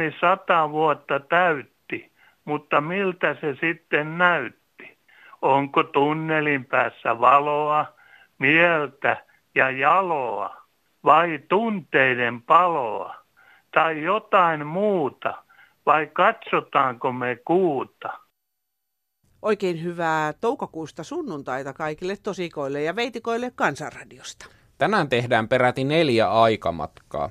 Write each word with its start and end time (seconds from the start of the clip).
Suomi 0.00 0.16
sata 0.20 0.70
vuotta 0.70 1.20
täytti, 1.20 2.12
mutta 2.44 2.80
miltä 2.80 3.36
se 3.40 3.56
sitten 3.60 4.18
näytti? 4.18 4.98
Onko 5.42 5.82
tunnelin 5.82 6.64
päässä 6.64 7.20
valoa, 7.20 7.86
mieltä 8.38 9.24
ja 9.54 9.70
jaloa 9.70 10.56
vai 11.04 11.40
tunteiden 11.48 12.42
paloa 12.42 13.14
tai 13.74 14.02
jotain 14.02 14.66
muuta 14.66 15.44
vai 15.86 16.06
katsotaanko 16.06 17.12
me 17.12 17.38
kuuta? 17.44 18.08
Oikein 19.42 19.82
hyvää 19.84 20.32
toukokuusta 20.32 21.04
sunnuntaita 21.04 21.72
kaikille 21.72 22.16
tosikoille 22.22 22.82
ja 22.82 22.96
veitikoille 22.96 23.52
Kansanradiosta. 23.54 24.46
Tänään 24.78 25.08
tehdään 25.08 25.48
peräti 25.48 25.84
neljä 25.84 26.30
aikamatkaa. 26.30 27.30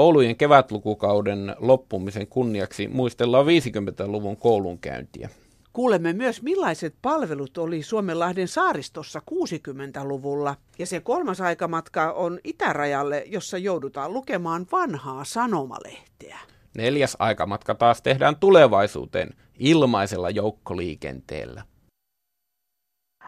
Koulujen 0.00 0.36
kevätlukukauden 0.36 1.56
loppumisen 1.58 2.26
kunniaksi 2.26 2.88
muistellaan 2.88 3.46
50-luvun 3.46 4.36
koulunkäyntiä. 4.36 5.28
Kuulemme 5.72 6.12
myös, 6.12 6.42
millaiset 6.42 6.94
palvelut 7.02 7.58
oli 7.58 7.82
Suomenlahden 7.82 8.48
saaristossa 8.48 9.22
60-luvulla. 9.30 10.54
Ja 10.78 10.86
se 10.86 11.00
kolmas 11.00 11.40
aikamatka 11.40 12.12
on 12.12 12.38
itärajalle, 12.44 13.24
jossa 13.26 13.58
joudutaan 13.58 14.12
lukemaan 14.12 14.66
vanhaa 14.72 15.24
sanomalehteä. 15.24 16.38
Neljäs 16.76 17.16
aikamatka 17.18 17.74
taas 17.74 18.02
tehdään 18.02 18.36
tulevaisuuteen 18.36 19.30
ilmaisella 19.58 20.30
joukkoliikenteellä. 20.30 21.62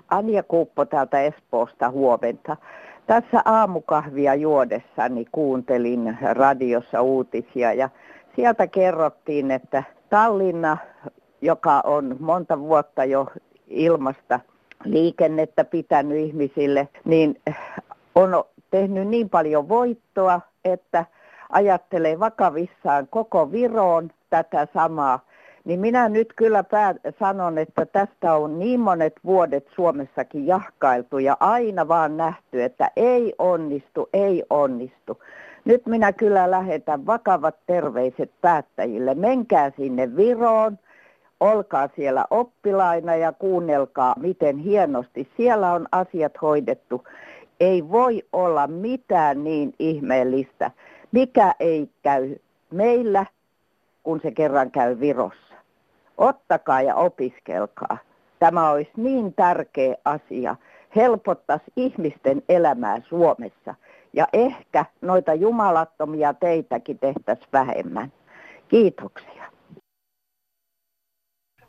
Anja 0.08 0.42
Kuuppo 0.42 0.84
täältä 0.84 1.22
Espoosta 1.22 1.91
huomenta. 1.91 2.56
Tässä 3.06 3.42
aamukahvia 3.45 4.34
juodessani 4.34 5.25
kuuntelin 5.33 6.19
radiossa 6.33 7.03
uutisia 7.03 7.72
ja 7.72 7.89
sieltä 8.36 8.67
kerrottiin, 8.67 9.50
että 9.50 9.83
Tallinna, 10.11 10.77
joka 11.41 11.81
on 11.84 12.17
monta 12.20 12.61
vuotta 12.61 13.05
jo 13.05 13.27
ilmasta 13.67 14.41
liikennettä 14.84 15.64
pitänyt 15.64 16.19
ihmisille, 16.19 16.89
niin 17.05 17.41
on 18.14 18.44
tehnyt 18.70 19.09
niin 19.09 19.31
paljon 19.31 19.69
voittoa, 19.69 20.41
että 20.64 21.05
ajattelee 21.48 22.20
vakavissaan 22.20 23.09
koko 23.11 23.53
Viroon 23.53 24.11
tätä 24.31 24.66
samaa 24.75 25.20
niin 25.64 25.80
minä 25.80 26.08
nyt 26.08 26.32
kyllä 26.36 26.62
päät- 26.62 26.96
sanon, 27.18 27.58
että 27.58 27.86
tästä 27.86 28.34
on 28.34 28.58
niin 28.58 28.80
monet 28.80 29.12
vuodet 29.24 29.66
Suomessakin 29.74 30.46
jahkailtu 30.46 31.19
ja 31.19 31.36
aina 31.41 31.88
vaan 31.88 32.16
nähty, 32.16 32.62
että 32.62 32.91
ei 32.96 33.34
onnistu, 33.38 34.08
ei 34.12 34.44
onnistu. 34.50 35.22
Nyt 35.64 35.86
minä 35.86 36.12
kyllä 36.12 36.50
lähetän 36.50 37.06
vakavat 37.06 37.54
terveiset 37.66 38.30
päättäjille. 38.41 39.14
Menkää 39.14 39.72
sinne 39.77 40.16
Viroon, 40.16 40.78
olkaa 41.41 41.88
siellä 41.97 42.24
oppilaina 42.30 43.16
ja 43.16 43.32
kuunnelkaa, 43.32 44.14
miten 44.20 44.58
hienosti 44.58 45.28
siellä 45.36 45.72
on 45.72 45.86
asiat 45.92 46.32
hoidettu. 46.42 47.04
Ei 47.60 47.88
voi 47.91 48.22
olla 48.32 48.66
mitään 48.66 49.44
niin 49.44 49.74
ihmeellistä, 49.78 50.70
mikä 51.12 51.54
ei 51.60 51.91
käy 52.02 52.36
meillä, 52.70 53.26
kun 54.02 54.20
se 54.22 54.30
kerran 54.30 54.70
käy 54.70 55.00
Virossa 55.00 55.52
ottakaa 56.18 56.82
ja 56.82 56.94
opiskelkaa. 56.94 57.98
Tämä 58.38 58.70
olisi 58.70 58.91
niin 58.96 59.34
tärkeä 59.34 59.94
asia, 60.05 60.56
helpottaisi 60.96 61.72
ihmisten 61.77 62.42
elämää 62.48 63.00
Suomessa 63.09 63.75
ja 64.12 64.26
ehkä 64.32 64.84
noita 65.00 65.34
jumalattomia 65.34 66.34
teitäkin 66.34 66.98
tehtäisiin 66.98 67.48
vähemmän. 67.53 68.12
Kiitoksia. 68.69 69.42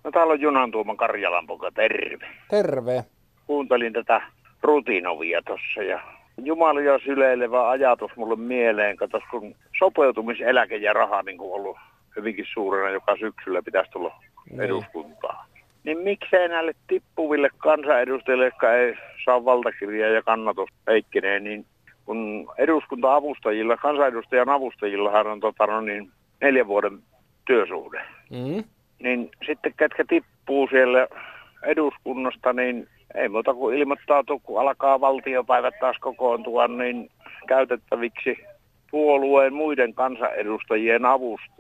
No 0.03 0.12
täällä 0.12 0.34
on 0.34 0.41
Junan 0.41 0.72
Tuoman 0.72 0.97
Karjalan 0.97 1.47
poka, 1.47 1.72
terve. 1.72 2.28
Terve. 2.50 3.06
Kuuntelin 3.47 3.94
tätä 3.94 4.22
rutinovia 4.62 5.41
tuossa 5.41 5.84
ja 5.84 6.00
jumalia 6.44 7.00
syleilevä 7.00 7.69
ajatus 7.69 8.12
mulle 8.16 8.35
mieleen, 8.35 8.97
katos 8.97 9.23
kun 9.31 9.56
sopeutumiseläke 9.79 10.75
ja 10.75 10.94
raha 10.94 11.23
niin 11.23 11.38
kuin 11.38 11.53
ollut 11.53 11.78
hyvinkin 12.16 12.46
suurena, 12.53 12.90
joka 12.90 13.16
syksyllä 13.19 13.62
pitäisi 13.62 13.91
tulla 13.91 14.19
niin. 14.50 14.62
eduskuntaa. 14.62 15.46
Niin 15.84 15.97
miksei 15.97 16.47
näille 16.47 16.74
tippuville 16.88 17.50
kansanedustajille, 17.57 18.46
jotka 18.46 18.74
ei 18.74 18.96
saa 19.25 19.46
valtakirjaa 19.46 20.09
ja 20.09 20.22
kannatus 20.22 20.69
heikkenee, 20.88 21.40
niin 21.40 21.66
kun 22.06 22.47
eduskunta-avustajilla, 22.57 23.78
kansanedustajan 23.78 24.50
avustajillahan 24.50 25.28
on 25.28 25.40
tota, 25.40 25.68
no 25.68 25.81
niin, 25.81 26.12
neljän 26.41 26.68
vuoden 26.68 27.00
työsuhde. 27.46 28.01
Mm. 28.30 28.63
Niin 29.00 29.31
sitten 29.45 29.74
ketkä 29.78 30.06
tippuu 30.09 30.68
siellä 30.68 31.07
eduskunnasta, 31.63 32.53
niin 32.53 32.88
ei 33.16 33.30
muuta 33.30 33.53
kuin 33.53 33.78
ilmoittautuu, 33.78 34.40
kun 34.40 34.62
alkaa 34.62 35.01
valtiopäivät 35.01 35.74
taas 35.80 35.97
kokoontua, 36.00 36.68
niin 36.68 37.09
käytettäviksi 37.47 38.38
puolueen 38.94 39.54
muiden 39.54 39.94
kansanedustajien 39.94 41.02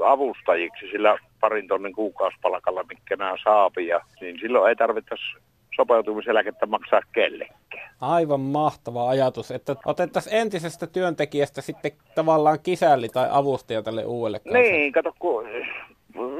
avustajiksi 0.05 0.91
sillä 0.91 1.17
parin 1.39 1.67
tonnin 1.67 1.93
kuukausipalkalla, 1.93 2.83
mikä 2.83 3.15
nämä 3.15 3.35
saapi. 3.43 3.87
Ja, 3.87 4.01
niin 4.21 4.39
silloin 4.39 4.69
ei 4.69 4.75
tarvittaisi 4.75 5.23
sopeutumiseläkettä 5.75 6.65
maksaa 6.65 7.01
kellekään. 7.11 7.89
Aivan 8.01 8.39
mahtava 8.39 9.09
ajatus, 9.09 9.51
että 9.51 9.75
otettaisiin 9.85 10.35
entisestä 10.35 10.87
työntekijästä 10.87 11.61
sitten 11.61 11.91
tavallaan 12.15 12.59
kisälli 12.63 13.09
tai 13.09 13.27
avustaja 13.31 13.83
tälle 13.83 14.05
uudelle 14.05 14.39
kanssa. 14.39 14.59
Niin, 14.59 14.91
kato, 14.91 15.13
kun 15.19 15.45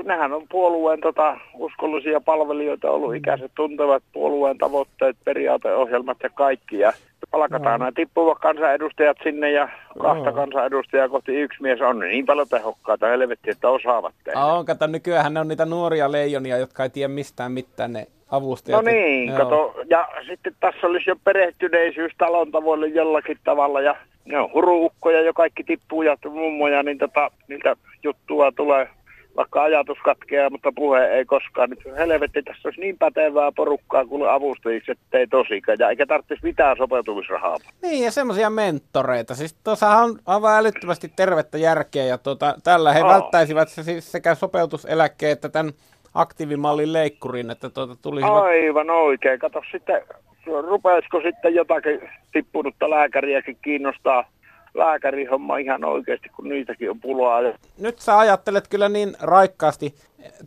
nehän 0.04 0.34
on 0.34 0.48
puolueen 0.52 1.02
tota, 1.02 1.38
uskollisia 1.54 2.22
palvelijoita 2.22 2.92
ollut, 2.92 3.16
ikäiset 3.16 3.52
tuntevat 3.56 4.04
puolueen 4.14 4.58
tavoitteet, 4.58 5.18
periaateohjelmat 5.26 6.18
ja 6.24 6.30
kaikki. 6.30 6.80
Ja 6.80 6.94
palkataan 7.32 7.64
no. 7.64 7.78
nämä 7.78 7.92
tippuvat 7.92 8.40
kansanedustajat 8.40 9.18
sinne 9.24 9.52
ja 9.52 9.70
kahta 10.02 10.30
no. 10.30 10.34
kansanedustajaa 10.34 11.10
kohti 11.10 11.36
yksi 11.36 11.62
mies 11.62 11.82
on 11.82 12.00
niin 12.00 12.26
paljon 12.26 12.48
tehokkaita 12.50 13.08
helvetti, 13.08 13.52
että 13.52 13.70
osaavat 13.70 14.14
tehdä. 14.24 14.40
On, 14.40 14.66
kato, 14.66 14.88
nykyään 14.88 15.34
ne 15.34 15.40
on 15.40 15.48
niitä 15.48 15.66
nuoria 15.66 16.12
leijonia, 16.12 16.58
jotka 16.58 16.84
ei 16.84 16.90
tiedä 16.90 17.14
mistään 17.14 17.52
mitään 17.52 17.94
ne 17.94 18.08
avustajat. 18.32 18.86
No 18.86 18.92
niin, 18.92 19.30
Joo. 19.30 19.38
kato, 19.38 19.74
ja 19.90 20.08
sitten 20.28 20.56
tässä 20.60 20.88
olisi 20.88 21.10
jo 21.10 21.16
perehtyneisyys 21.24 22.12
talon 22.18 22.52
tavoille 22.52 22.88
jollakin 22.88 23.38
tavalla 23.44 23.82
ja 23.82 23.96
ne 24.26 24.40
on 24.40 24.54
huruukkoja 24.54 25.22
jo 25.22 25.34
kaikki 25.34 25.64
tippuu 25.64 26.02
ja 26.02 26.18
mummoja, 26.30 26.84
niin 26.84 26.98
tota, 26.98 27.32
niitä 27.48 27.76
juttua 28.04 28.52
tulee 28.52 28.90
vaikka 29.38 29.64
ajatus 29.64 29.98
katkeaa, 30.04 30.50
mutta 30.50 30.72
puhe 30.76 31.06
ei 31.06 31.26
koskaan. 31.26 31.70
Nyt 31.70 31.80
helvetti, 31.98 32.44
tässä 32.44 32.68
olisi 32.68 32.82
niin 32.82 32.98
pätevää 32.98 33.52
porukkaa 33.52 34.06
kuin 34.06 34.30
avustajiksi, 34.30 34.92
että 34.92 35.18
ei 35.18 35.28
tosikaan. 35.28 35.78
Ja 35.80 35.90
eikä 35.90 36.06
tarvitsisi 36.06 36.44
mitään 36.44 36.78
sopeutumisrahaa. 36.78 37.58
Niin, 37.82 38.06
ja 38.06 38.12
semmoisia 38.12 38.50
mentoreita. 38.50 39.36
Siis 39.36 39.54
tuossahan 39.64 40.04
on 40.04 40.20
aivan 40.26 40.58
älyttömästi 40.58 41.12
tervettä 41.16 41.58
järkeä, 41.58 42.04
ja 42.04 42.18
tuota, 42.18 42.56
tällä 42.64 42.94
he 42.94 43.04
oh. 43.04 43.10
välttäisivät 43.10 43.70
se 43.70 43.84
siis 43.84 44.12
sekä 44.12 44.36
sopeutuseläkkeen 44.36 45.32
että 45.32 45.50
tämän 45.50 45.74
aktiivimallin 46.14 46.94
leikkurin, 46.94 47.52
että 47.52 47.70
tuota 47.70 47.96
tulisivat... 48.02 48.44
Aivan 48.44 48.90
oikein. 48.90 49.40
Kato 49.40 49.62
sitten, 49.72 50.02
rupeisiko 50.46 51.22
sitten 51.22 51.56
jotakin 51.56 52.10
tippunutta 52.32 52.90
lääkäriäkin 52.90 53.58
kiinnostaa 53.62 54.26
lääkärihomma 54.74 55.58
ihan 55.58 55.86
oikeasti, 55.86 56.30
kun 56.30 56.50
niitäkin 56.50 56.90
on 56.90 57.00
pulaa. 57.00 57.42
Nyt 57.80 58.00
sä 58.00 58.18
ajattelet 58.18 58.68
kyllä 58.68 58.90
niin 58.90 59.14
raikkaasti 59.22 59.96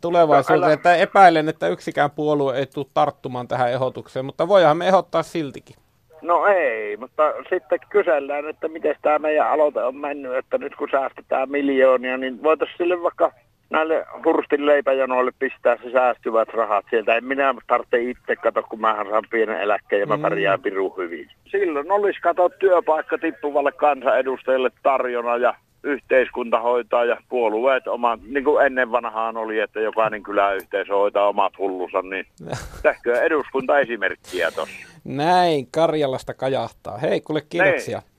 tulevaisuuteen, 0.01 0.61
no, 0.61 0.69
että 0.69 0.97
epäilen, 0.97 1.49
että 1.49 1.69
yksikään 1.69 2.11
puolue 2.11 2.59
ei 2.59 2.67
tule 2.67 2.87
tarttumaan 2.95 3.49
tähän 3.49 3.73
ehdotukseen, 3.73 4.25
mutta 4.25 4.49
voihan 4.49 4.77
me 4.77 4.89
ehdottaa 4.89 5.23
siltikin. 5.23 5.77
No 6.23 6.47
ei, 6.47 6.97
mutta 6.97 7.23
sitten 7.51 7.79
kysellään, 7.89 8.49
että 8.49 8.69
miten 8.69 8.97
tämä 9.03 9.19
meidän 9.19 9.51
aloite 9.51 9.81
on 9.81 9.97
mennyt, 9.97 10.35
että 10.35 10.59
nyt 10.59 10.77
kun 10.77 10.89
säästetään 10.91 11.51
miljoonia, 11.51 12.17
niin 12.17 12.43
voitaisiin 12.43 12.79
sille 12.79 13.03
vaikka 13.03 13.33
näille 13.71 14.07
hurstin 14.25 14.67
leipäjanoille 14.67 15.33
pistää 15.39 15.77
se 15.77 15.91
säästyvät 15.91 16.49
rahat 16.49 16.85
sieltä. 16.91 17.17
En 17.17 17.25
minä 17.25 17.55
tarvitse 17.67 18.03
itse 18.03 18.37
kato, 18.37 18.63
kun 18.63 18.81
mä 18.81 19.05
saan 19.11 19.25
pienen 19.31 19.61
eläkkeen 19.61 20.01
ja 20.01 20.07
mä 20.07 20.17
mm. 20.17 20.23
pärjään 20.23 20.63
pirun 20.63 20.97
hyvin. 20.97 21.29
Silloin 21.51 21.91
olisi 21.91 22.21
kato 22.21 22.49
työpaikka 22.49 23.19
tippuvalle 23.19 23.73
kansanedustajille 23.73 24.71
tarjona 24.83 25.37
ja 25.37 25.55
yhteiskunta 25.83 26.61
hoitaa 26.61 27.05
ja 27.05 27.17
puolueet 27.29 27.87
omat, 27.87 28.21
niin 28.23 28.45
kuin 28.45 28.67
ennen 28.67 28.93
vanhaan 28.93 29.37
oli, 29.37 29.59
että 29.59 29.81
jokainen 29.81 30.23
kyläyhteisö 30.23 30.95
hoitaa 30.95 31.29
omat 31.29 31.59
hullunsa, 31.59 32.03
niin 32.03 32.27
tehkö 32.83 33.21
eduskunta 33.21 33.79
esimerkkiä 33.79 34.51
tuossa. 34.51 34.87
Näin, 35.05 35.67
Karjalasta 35.71 36.35
kajahtaa. 36.35 36.99
Hei, 36.99 37.21
kuule 37.21 37.41
kiitoksia. 37.49 37.99
Näin. 37.99 38.17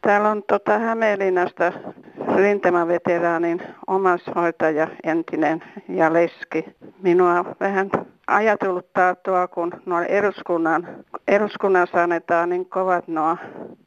Täällä 0.00 0.30
on 0.30 0.42
tota 0.48 0.78
Hämeenlinnasta 0.78 1.72
rintamaveteraanin 2.40 3.62
omaishoitaja, 3.86 4.88
entinen 5.04 5.62
ja 5.88 6.12
leski. 6.12 6.64
Minua 7.02 7.44
vähän 7.60 7.90
ajatelluttaa 8.26 9.14
tuo, 9.14 9.48
kun 9.48 9.72
nuo 9.86 10.00
eduskunnan, 10.00 10.88
eduskunnassa 11.28 12.02
annetaan 12.02 12.48
niin 12.48 12.66
kovat 12.66 13.08
nuo 13.08 13.36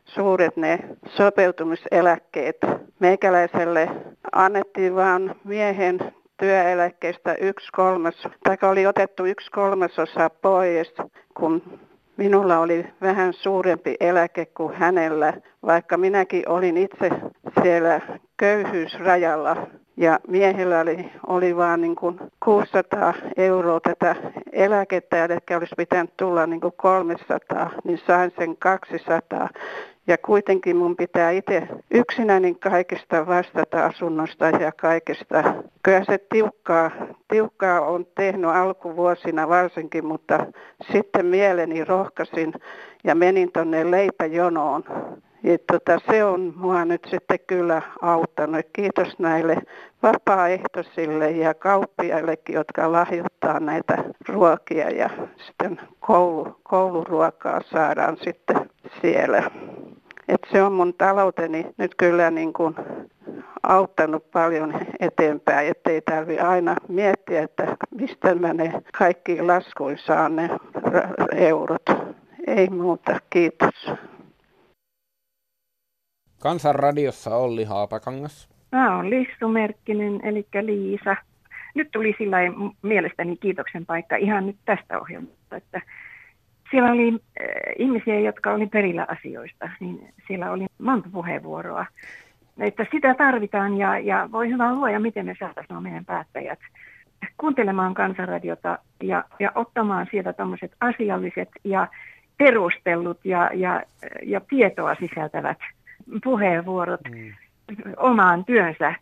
suuret 0.05 0.57
ne 0.57 0.79
sopeutumiseläkkeet. 1.07 2.57
Meikäläiselle 2.99 3.89
annettiin 4.31 4.95
vain 4.95 5.35
miehen 5.43 5.99
työeläkkeestä 6.37 7.35
yksi 7.35 7.67
kolmas, 7.71 8.27
tai 8.43 8.57
oli 8.61 8.87
otettu 8.87 9.25
yksi 9.25 9.51
kolmasosa 9.51 10.29
pois, 10.29 10.93
kun 11.33 11.79
minulla 12.17 12.59
oli 12.59 12.85
vähän 13.01 13.33
suurempi 13.33 13.95
eläke 13.99 14.45
kuin 14.45 14.73
hänellä, 14.73 15.33
vaikka 15.65 15.97
minäkin 15.97 16.49
olin 16.49 16.77
itse 16.77 17.09
siellä 17.63 18.01
köyhyysrajalla. 18.37 19.57
Ja 19.97 20.19
miehellä 20.27 20.79
oli, 20.79 21.11
oli 21.27 21.55
vain 21.55 21.81
niin 21.81 21.95
kuin 21.95 22.19
600 22.43 23.13
euroa 23.37 23.79
tätä 23.79 24.15
eläkettä, 24.51 25.25
eli 25.25 25.37
olisi 25.57 25.75
pitänyt 25.77 26.17
tulla 26.17 26.47
niin 26.47 26.61
kuin 26.61 26.73
300, 26.77 27.69
niin 27.83 27.99
sain 28.07 28.31
sen 28.37 28.57
200. 28.57 29.49
Ja 30.07 30.17
kuitenkin 30.17 30.77
mun 30.77 30.95
pitää 30.95 31.31
itse 31.31 31.67
yksinäni 31.91 32.55
kaikista 32.55 33.27
vastata 33.27 33.85
asunnosta 33.85 34.45
ja 34.45 34.71
kaikesta. 34.71 35.53
Kyllä 35.83 36.03
se 36.03 36.17
tiukkaa, 36.17 36.91
tiukkaa 37.27 37.81
on 37.81 38.05
tehnyt 38.15 38.49
alkuvuosina 38.49 39.49
varsinkin, 39.49 40.05
mutta 40.05 40.45
sitten 40.91 41.25
mieleni 41.25 41.85
rohkasin 41.85 42.53
ja 43.03 43.15
menin 43.15 43.51
tuonne 43.51 43.91
leipäjonoon. 43.91 44.83
Ja 45.43 45.57
tota, 45.71 45.99
se 46.11 46.23
on 46.23 46.53
mua 46.55 46.85
nyt 46.85 47.07
sitten 47.09 47.39
kyllä 47.47 47.81
auttanut. 48.01 48.65
Kiitos 48.73 49.19
näille 49.19 49.57
vapaaehtoisille 50.03 51.31
ja 51.31 51.53
kauppiaillekin, 51.53 52.55
jotka 52.55 52.91
lahjoittaa 52.91 53.59
näitä 53.59 54.03
ruokia 54.27 54.89
ja 54.89 55.09
sitten 55.45 55.79
koulu, 55.99 56.59
kouluruokaa 56.63 57.61
saadaan 57.61 58.17
sitten 58.17 58.69
siellä. 59.01 59.51
Et 60.27 60.41
se 60.51 60.63
on 60.63 60.73
mun 60.73 60.93
talouteni 60.93 61.65
nyt 61.77 61.95
kyllä 61.95 62.31
niin 62.31 62.53
kuin 62.53 62.75
auttanut 63.63 64.31
paljon 64.31 64.73
eteenpäin, 64.99 65.67
ettei 65.67 66.01
tarvi 66.01 66.39
aina 66.39 66.75
miettiä, 66.87 67.41
että 67.43 67.77
mistä 67.95 68.35
mä 68.35 68.53
ne 68.53 68.73
kaikki 68.97 69.41
laskuin 69.41 69.97
saan 69.97 70.35
ne 70.35 70.49
eurot. 71.35 71.85
Ei 72.47 72.69
muuta, 72.69 73.19
kiitos. 73.29 73.91
Kansanradiossa 76.43 77.35
Olli 77.35 77.63
Haapakangas. 77.63 78.49
Mä 78.71 78.95
oon 78.95 79.09
Lissu 79.09 79.47
Merkkinen, 79.47 80.19
eli 80.23 80.45
Liisa. 80.61 81.15
Nyt 81.75 81.91
tuli 81.91 82.15
sillä 82.17 82.37
mielestäni 82.81 83.37
kiitoksen 83.37 83.85
paikka 83.85 84.15
ihan 84.15 84.47
nyt 84.47 84.55
tästä 84.65 84.99
ohjelmasta, 84.99 85.55
että 85.55 85.81
siellä 86.71 86.91
oli 86.91 87.09
äh, 87.09 87.17
ihmisiä, 87.77 88.19
jotka 88.19 88.53
oli 88.53 88.67
perillä 88.67 89.05
asioista, 89.09 89.69
niin 89.79 90.13
siellä 90.27 90.51
oli 90.51 90.65
monta 90.77 91.09
puheenvuoroa. 91.11 91.85
Että 92.59 92.85
sitä 92.91 93.13
tarvitaan 93.13 93.77
ja, 93.77 93.99
ja 93.99 94.29
voi 94.31 94.49
hyvä 94.49 94.73
luoja, 94.73 94.99
miten 94.99 95.25
me 95.25 95.35
saataisiin 95.39 95.83
meidän 95.83 96.05
päättäjät 96.05 96.59
kuuntelemaan 97.37 97.93
kansanradiota 97.93 98.79
ja, 99.03 99.23
ja 99.39 99.51
ottamaan 99.55 100.07
sieltä 100.11 100.33
tämmöiset 100.33 100.71
asialliset 100.79 101.49
ja 101.63 101.87
perustellut 102.37 103.25
ja, 103.25 103.49
ja, 103.53 103.83
ja 104.23 104.41
tietoa 104.49 104.95
sisältävät 104.95 105.57
puheenvuorot 106.23 107.01
mm. 107.09 107.33
omaan 107.97 108.45
työnsä 108.45 108.95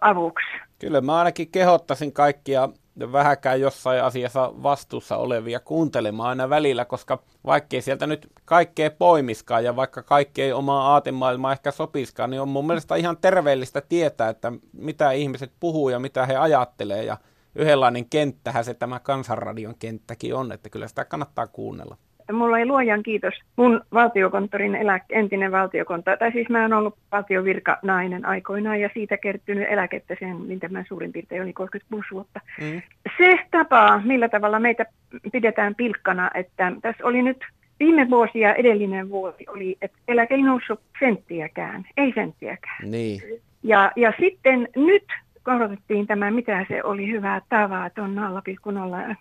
avuksi. 0.00 0.46
Kyllä 0.78 1.00
mä 1.00 1.18
ainakin 1.18 1.50
kehottaisin 1.50 2.12
kaikkia 2.12 2.68
vähäkään 3.12 3.60
jossain 3.60 4.04
asiassa 4.04 4.52
vastuussa 4.62 5.16
olevia 5.16 5.60
kuuntelemaan 5.60 6.28
aina 6.28 6.50
välillä, 6.50 6.84
koska 6.84 7.22
vaikkei 7.46 7.82
sieltä 7.82 8.06
nyt 8.06 8.28
kaikkea 8.44 8.90
poimiskaan 8.90 9.64
ja 9.64 9.76
vaikka 9.76 10.02
kaikkea 10.02 10.56
omaa 10.56 10.92
aatemaailmaa 10.92 11.52
ehkä 11.52 11.70
sopiskaan, 11.70 12.30
niin 12.30 12.40
on 12.40 12.48
mun 12.48 12.66
mielestä 12.66 12.96
ihan 12.96 13.16
terveellistä 13.20 13.80
tietää, 13.80 14.28
että 14.28 14.52
mitä 14.72 15.10
ihmiset 15.10 15.52
puhuu 15.60 15.88
ja 15.88 15.98
mitä 15.98 16.26
he 16.26 16.36
ajattelee 16.36 17.04
ja 17.04 17.16
yhdenlainen 17.54 18.08
kenttähän 18.08 18.64
se 18.64 18.74
tämä 18.74 19.00
kansanradion 19.00 19.74
kenttäkin 19.78 20.34
on, 20.34 20.52
että 20.52 20.70
kyllä 20.70 20.88
sitä 20.88 21.04
kannattaa 21.04 21.46
kuunnella 21.46 21.96
mulla 22.32 22.58
ei 22.58 22.66
luojan 22.66 23.02
kiitos 23.02 23.34
mun 23.56 23.80
valtiokonttorin 23.92 24.74
elä, 24.74 25.00
entinen 25.10 25.52
valtiokonto, 25.52 26.16
tai 26.16 26.32
siis 26.32 26.48
mä 26.48 26.62
oon 26.62 26.72
ollut 26.72 26.94
valtiovirka 27.12 27.78
nainen 27.82 28.26
aikoinaan 28.26 28.80
ja 28.80 28.90
siitä 28.94 29.16
kertynyt 29.16 29.68
eläkettä 29.70 30.16
sen, 30.20 30.36
mitä 30.36 30.68
mä 30.68 30.84
suurin 30.88 31.12
piirtein 31.12 31.42
oli 31.42 31.52
36 31.52 32.08
vuotta. 32.12 32.40
Mm. 32.60 32.82
Se 33.18 33.38
tapa, 33.50 34.02
millä 34.04 34.28
tavalla 34.28 34.58
meitä 34.58 34.86
pidetään 35.32 35.74
pilkkana, 35.74 36.30
että 36.34 36.72
tässä 36.82 37.06
oli 37.06 37.22
nyt 37.22 37.44
viime 37.80 38.10
vuosi 38.10 38.40
ja 38.40 38.54
edellinen 38.54 39.10
vuosi 39.10 39.44
oli, 39.48 39.76
että 39.82 39.98
eläke 40.08 40.34
ei 40.34 40.42
noussut 40.42 40.80
senttiäkään, 41.00 41.84
ei 41.96 42.12
senttiäkään. 42.14 42.90
Niin. 42.90 43.20
Ja, 43.62 43.92
ja 43.96 44.12
sitten 44.20 44.68
nyt 44.76 45.04
korotettiin 45.42 46.06
tämä, 46.06 46.30
mitä 46.30 46.66
se 46.68 46.82
oli 46.84 47.10
hyvää 47.10 47.40
tavaton 47.48 48.16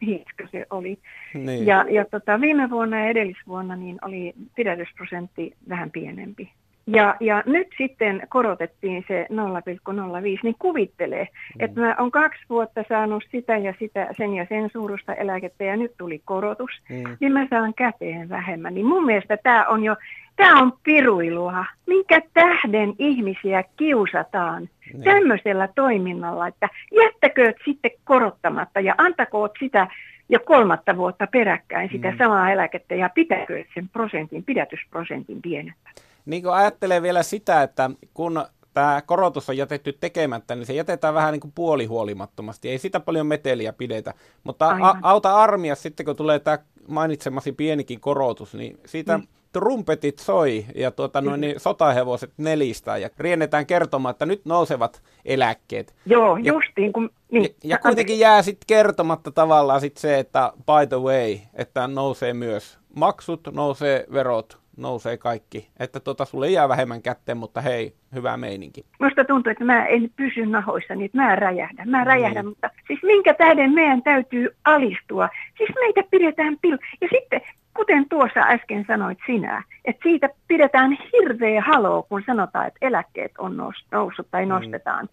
0,05 0.04 0.48
se 0.51 0.66
oli. 0.69 0.98
Niin. 1.33 1.66
Ja, 1.66 1.86
ja 1.89 2.06
tota, 2.06 2.42
viime 2.42 2.69
vuonna 2.69 3.00
ja 3.00 3.10
edellisvuonna 3.10 3.75
niin 3.75 3.98
oli 4.01 4.33
pidätysprosentti 4.56 5.56
vähän 5.69 5.92
pienempi. 5.92 6.51
Ja, 6.95 7.16
ja 7.19 7.44
nyt 7.45 7.68
sitten 7.77 8.21
korotettiin 8.30 9.06
se 9.07 9.27
0,05, 9.31 10.39
niin 10.44 10.56
kuvittelee, 10.60 11.24
mm. 11.24 11.66
että 11.66 11.81
mä 11.81 11.95
oon 12.00 12.12
kaksi 12.12 12.42
vuotta 12.50 12.83
saanut 12.89 13.24
sitä 13.31 13.57
ja 13.57 13.74
sitä, 13.80 14.07
sen 14.18 14.33
ja 14.33 14.45
sen 14.50 14.69
suurusta 14.74 15.13
eläkettä 15.13 15.63
ja 15.63 15.77
nyt 15.77 15.92
tuli 15.98 16.22
korotus, 16.25 16.72
mm. 16.89 17.18
niin 17.19 17.33
mä 17.33 17.48
saan 17.50 17.74
käteen 17.74 18.30
vähemmän. 18.30 18.74
Niin 18.74 18.86
mun 18.86 19.06
mielestä 19.06 19.38
tämä 19.38 19.65
on 19.68 19.83
jo, 19.83 19.95
tämä 20.36 20.62
on 20.62 20.74
piruilua. 20.83 21.65
Minkä 21.88 22.22
tähden 22.33 22.94
ihmisiä 23.00 23.63
kiusataan 23.77 24.69
niin. 24.94 25.03
tämmöisellä 25.03 25.69
toiminnalla, 25.75 26.47
että 26.47 26.69
jättäkööt 26.91 27.56
sitten 27.65 27.91
korottamatta 28.03 28.80
ja 28.80 28.95
antakoot 28.97 29.51
sitä 29.59 29.88
jo 30.30 30.39
kolmatta 30.39 30.97
vuotta 30.97 31.27
peräkkäin 31.27 31.89
sitä 31.91 32.12
mm. 32.12 32.18
samaa 32.18 32.51
eläkettä 32.51 32.95
ja 32.95 33.09
pitäkööt 33.09 33.68
sen 33.74 33.89
prosentin, 33.89 34.44
pidätysprosentin 34.44 35.41
pienempänä. 35.41 35.95
Niin 36.25 36.44
kuin 36.44 36.53
ajattelee 36.53 37.01
vielä 37.01 37.24
sitä, 37.24 37.63
että 37.63 37.89
kun 38.13 38.45
tämä 38.74 39.01
korotus 39.06 39.50
on 39.50 39.57
jätetty 39.57 39.94
tekemättä, 39.94 40.56
niin 40.56 40.65
se 40.65 40.74
jätetään 40.74 41.13
vähän 41.13 41.31
niin 41.31 41.39
kuin 41.39 41.51
puolihuolimattomasti. 41.56 42.69
Ei 42.69 42.77
sitä 42.77 43.00
paljon 43.00 43.27
meteliä 43.27 43.74
pidetä. 43.74 44.13
Mutta 44.43 44.67
a- 44.81 44.98
auta 45.01 45.36
armia 45.36 45.75
sitten, 45.75 46.05
kun 46.05 46.15
tulee 46.15 46.39
tämä 46.39 46.58
mainitsemasi 46.88 47.51
pienikin 47.51 48.00
korotus, 48.00 48.53
niin 48.53 48.79
siitä 48.86 49.17
mm. 49.17 49.27
Trumpetit 49.53 50.20
soi 50.20 50.65
ja 50.75 50.91
tuota, 50.91 51.22
noin, 51.22 51.41
niin 51.41 51.60
sotahevoset 51.60 52.32
nelistä 52.38 52.98
ja 52.98 53.10
riennetään 53.20 53.65
kertomaan, 53.65 54.12
että 54.12 54.25
nyt 54.25 54.41
nousevat 54.46 55.01
eläkkeet. 55.25 55.96
Joo, 56.06 56.38
ja, 56.38 56.53
justiin. 56.53 56.94
Kun, 56.94 57.10
niin, 57.32 57.44
ja, 57.44 57.50
ja 57.63 57.77
kuitenkin 57.77 58.20
jää 58.20 58.41
sitten 58.41 58.65
kertomatta 58.68 59.32
tavallaan 59.32 59.82
sit 59.82 59.98
se, 59.98 60.20
että 60.20 60.53
by 60.58 60.88
the 60.89 60.98
way, 60.98 61.38
että 61.53 61.88
nousee 61.88 62.34
myös 62.34 62.79
maksut, 62.96 63.48
nousee 63.51 64.06
verot, 64.13 64.60
nousee 64.77 65.18
kaikki. 65.18 65.70
Että 65.79 66.00
tota, 66.00 66.25
sulle 66.25 66.50
jää 66.50 66.70
vähemmän 66.70 67.01
kätteen, 67.01 67.38
mutta 67.38 67.62
hei, 67.62 67.94
hyvä 68.15 68.38
meininki. 68.38 68.86
Musta 69.00 69.24
tuntuu, 69.24 69.51
että 69.51 69.63
mä 69.63 69.86
en 69.86 70.10
pysy 70.15 70.46
nahoissani, 70.46 71.06
että 71.06 71.18
mä 71.18 71.36
räjähdän. 71.36 71.89
Mä 71.89 72.03
räjähdän, 72.03 72.46
niin. 72.46 72.51
mutta 72.51 72.70
siis 72.88 73.00
minkä 73.03 73.34
tähden 73.34 73.72
meidän 73.72 74.03
täytyy 74.03 74.56
alistua? 74.63 75.29
Siis 75.58 75.70
meitä 75.75 76.03
pidetään 76.12 76.58
pil... 76.62 76.77
Ja 77.01 77.08
sitten, 77.12 77.41
kuten 77.79 78.09
tuossa 78.09 78.39
äsken 78.39 78.86
sanoit 78.88 79.17
sinä, 79.25 79.63
että 79.86 80.03
siitä 80.03 80.29
pidetään 80.48 80.91
hirveä 80.91 81.62
haloo, 81.62 82.03
kun 82.03 82.24
sanotaan, 82.25 82.67
että 82.67 82.79
eläkkeet 82.81 83.31
on 83.38 83.57
noussut 83.91 84.27
tai 84.31 84.41
niin. 84.41 84.50
nostetaan. 84.50 85.05
Mm. 85.05 85.09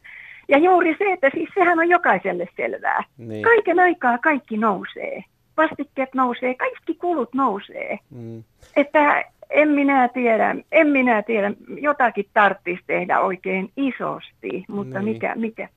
Ja 0.49 0.59
juuri 0.59 0.97
se, 0.99 1.13
että 1.13 1.31
siis 1.35 1.49
sehän 1.55 1.79
on 1.79 1.89
jokaiselle 1.89 2.49
selvää. 2.57 3.05
Niin. 3.19 3.43
Kaiken 3.43 3.81
aikaa 3.81 4.19
kaikki 4.19 4.57
nousee 4.57 5.25
vastikkeet 5.57 6.15
nousee, 6.15 6.55
kaikki 6.55 6.95
kulut 6.95 7.35
nousee. 7.35 7.99
Mm. 8.11 8.45
Että 8.77 9.25
en 9.51 9.69
minä 9.69 10.09
tiedä, 10.09 10.57
en 10.73 10.87
minä 10.87 11.23
tiedä, 11.23 11.53
jotakin 11.81 12.31
tarvitsisi 12.35 12.83
tehdä 12.87 13.21
oikein 13.21 13.73
isosti, 13.77 14.65
mutta 14.69 14.99
niin. 14.99 15.15
mikä, 15.15 15.35
mikä? 15.35 15.69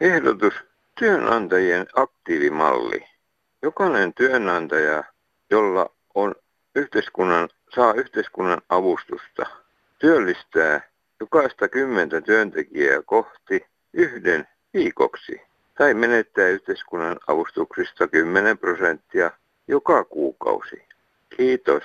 Ehdotus 0.00 0.54
työnantajien 0.98 1.86
aktiivimalli. 1.96 3.04
Jokainen 3.62 4.14
työnantaja, 4.14 5.04
jolla 5.50 5.90
on 6.14 6.34
yhteiskunnan, 6.74 7.48
saa 7.74 7.92
yhteiskunnan 7.94 8.60
avustusta, 8.68 9.46
työllistää 9.98 10.80
jokaista 11.20 11.68
kymmentä 11.68 12.20
työntekijää 12.20 13.02
kohti 13.02 13.66
yhden 13.92 14.48
viikoksi 14.74 15.40
tai 15.78 15.94
menettää 15.94 16.48
yhteiskunnan 16.48 17.18
avustuksista 17.26 18.08
10 18.08 18.58
prosenttia 18.58 19.30
joka 19.68 20.04
kuukausi. 20.04 20.82
Kiitos. 21.36 21.82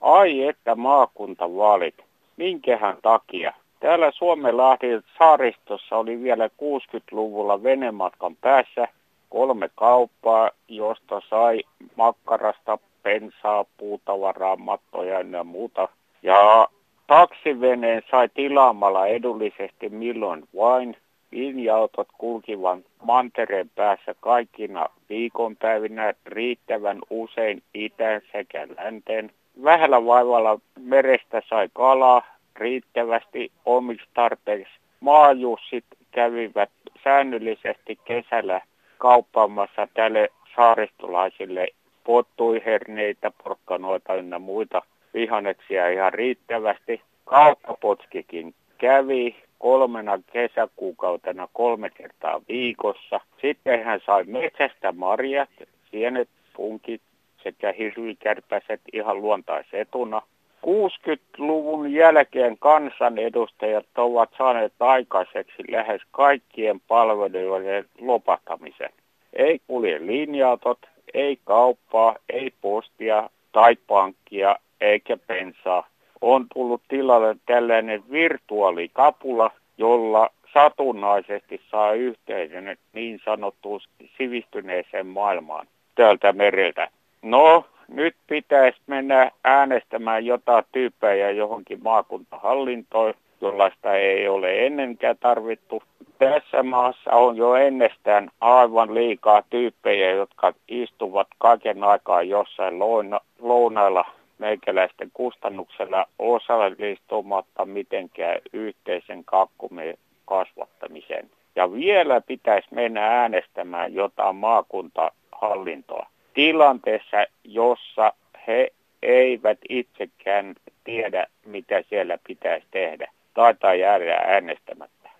Ai 0.00 0.42
että 0.48 0.74
maakuntavaalit. 0.74 1.94
minkähän 2.36 2.96
takia. 3.02 3.52
Täällä 3.80 4.10
Suomenlahden 4.10 5.02
saaristossa 5.18 5.96
oli 5.96 6.22
vielä 6.22 6.46
60-luvulla 6.46 7.62
venematkan 7.62 8.36
päässä 8.36 8.88
kolme 9.30 9.70
kauppaa, 9.74 10.50
josta 10.68 11.22
sai 11.30 11.62
makkarasta, 11.96 12.78
pensaa, 13.02 13.64
puutavaraa, 13.76 14.56
mattoja 14.56 15.20
ja 15.20 15.44
muuta. 15.44 15.88
Ja 16.22 16.68
taksiveneen 17.06 18.02
sai 18.10 18.28
tilaamalla 18.34 19.06
edullisesti 19.06 19.88
milloin 19.88 20.48
vain. 20.56 20.96
Linja-autot 21.30 22.08
kulkivan 22.18 22.84
mantereen 23.02 23.70
päässä 23.74 24.14
kaikkina 24.20 24.86
viikonpäivinä 25.08 26.14
riittävän 26.26 26.98
usein 27.10 27.62
itään 27.74 28.20
sekä 28.32 28.68
länteen. 28.76 29.30
Vähällä 29.64 30.06
vaivalla 30.06 30.58
merestä 30.80 31.42
sai 31.48 31.68
kalaa 31.72 32.22
riittävästi 32.56 33.52
omiksi 33.64 34.06
tarpeiksi. 34.14 34.72
Maajussit 35.00 35.84
kävivät 36.10 36.70
säännöllisesti 37.04 37.98
kesällä 38.04 38.60
kauppaamassa 39.00 39.88
tälle 39.94 40.28
saaristolaisille 40.56 41.68
pottuiherneitä, 42.04 43.32
porkkanoita 43.44 44.14
ynnä 44.14 44.38
muita 44.38 44.82
vihanneksia 45.14 45.88
ihan 45.90 46.14
riittävästi. 46.14 47.02
Kauppapotskikin 47.24 48.54
kävi 48.78 49.36
kolmena 49.58 50.18
kesäkuukautena 50.32 51.48
kolme 51.52 51.90
kertaa 51.90 52.40
viikossa. 52.48 53.20
Sitten 53.42 53.84
hän 53.84 54.00
sai 54.06 54.24
metsästä 54.24 54.92
marjat, 54.92 55.50
sienet, 55.90 56.28
punkit 56.56 57.02
sekä 57.42 57.72
hirvikärpäset 57.72 58.80
ihan 58.92 59.20
luontaisetuna. 59.22 60.22
60-luvun 60.66 61.92
jälkeen 61.92 62.58
kansanedustajat 62.58 63.86
ovat 63.96 64.30
saaneet 64.38 64.72
aikaiseksi 64.80 65.62
lähes 65.68 66.02
kaikkien 66.10 66.80
palveluiden 66.88 67.84
lopahtamisen. 68.00 68.90
Ei 69.32 69.60
kulje 69.66 70.06
linja-autot, 70.06 70.78
ei 71.14 71.38
kauppaa, 71.44 72.16
ei 72.28 72.52
postia 72.60 73.30
tai 73.52 73.76
pankkia 73.86 74.56
eikä 74.80 75.16
pensaa. 75.16 75.88
On 76.20 76.46
tullut 76.54 76.82
tilalle 76.88 77.36
tällainen 77.46 78.02
virtuaalikapula, 78.10 79.50
jolla 79.78 80.30
satunnaisesti 80.54 81.60
saa 81.70 81.92
yhteyden 81.92 82.78
niin 82.92 83.20
sanottuun 83.24 83.80
sivistyneeseen 84.18 85.06
maailmaan 85.06 85.66
täältä 85.94 86.32
mereltä. 86.32 86.88
No, 87.22 87.64
nyt 87.90 88.16
pitäisi 88.26 88.78
mennä 88.86 89.30
äänestämään 89.44 90.26
jotain 90.26 90.64
tyyppejä 90.72 91.30
johonkin 91.30 91.78
maakuntahallintoon, 91.82 93.14
jollaista 93.40 93.94
ei 93.94 94.28
ole 94.28 94.66
ennenkään 94.66 95.16
tarvittu. 95.20 95.82
Tässä 96.18 96.62
maassa 96.62 97.10
on 97.10 97.36
jo 97.36 97.54
ennestään 97.54 98.30
aivan 98.40 98.94
liikaa 98.94 99.42
tyyppejä, 99.50 100.10
jotka 100.10 100.52
istuvat 100.68 101.28
kaiken 101.38 101.84
aikaa 101.84 102.22
jossain 102.22 102.78
louna, 102.78 103.20
lounailla 103.38 104.04
meikäläisten 104.38 105.10
kustannuksella 105.14 106.06
osallistumatta 106.18 107.64
mitenkään 107.64 108.38
yhteisen 108.52 109.24
kakkumen 109.24 109.98
kasvattamiseen. 110.24 111.30
Ja 111.56 111.72
vielä 111.72 112.20
pitäisi 112.20 112.68
mennä 112.70 113.06
äänestämään 113.06 113.94
jotain 113.94 114.36
maakuntahallintoa 114.36 116.06
tilanteessa, 116.34 117.26
jossa 117.54 118.12
he 118.46 118.70
eivät 119.02 119.58
itsekään 119.68 120.54
tiedä, 120.84 121.26
mitä 121.46 121.82
siellä 121.88 122.18
pitäisi 122.26 122.66
tehdä. 122.70 123.12
Taitaa 123.34 123.74
jäädä 123.74 124.16
äänestämättä. 124.16 125.10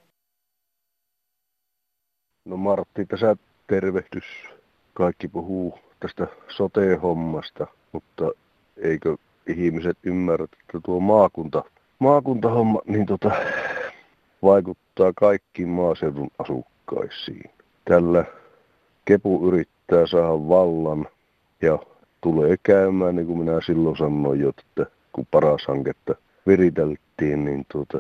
No 2.45 2.57
Martti, 2.57 3.07
tässä 3.07 3.37
tervehdys. 3.67 4.25
Kaikki 4.95 5.29
puhuu 5.29 5.79
tästä 6.01 6.27
sote-hommasta, 6.49 7.67
mutta 7.93 8.31
eikö 8.77 9.17
ihmiset 9.47 9.99
ymmärrä, 10.03 10.45
että 10.45 10.81
tuo 10.85 11.01
maakunta, 11.01 11.65
maakuntahomma 11.99 12.81
niin 12.87 13.07
tota, 13.07 13.31
vaikuttaa 14.43 15.13
kaikkiin 15.17 15.69
maaseudun 15.69 16.31
asukkaisiin. 16.39 17.51
Tällä 17.85 18.25
Kepu 19.05 19.49
yrittää 19.49 20.07
saada 20.07 20.49
vallan 20.49 21.09
ja 21.63 21.79
tulee 22.21 22.57
käymään, 22.63 23.17
niin 23.17 23.27
kuin 23.27 23.39
minä 23.39 23.61
silloin 23.67 23.97
sanoin 23.97 24.41
jo, 24.41 24.49
että 24.49 24.87
kun 25.13 25.27
paras 25.31 25.67
hanketta 25.69 26.15
viriteltiin, 26.47 27.45
niin 27.45 27.67
tuota, 27.73 27.99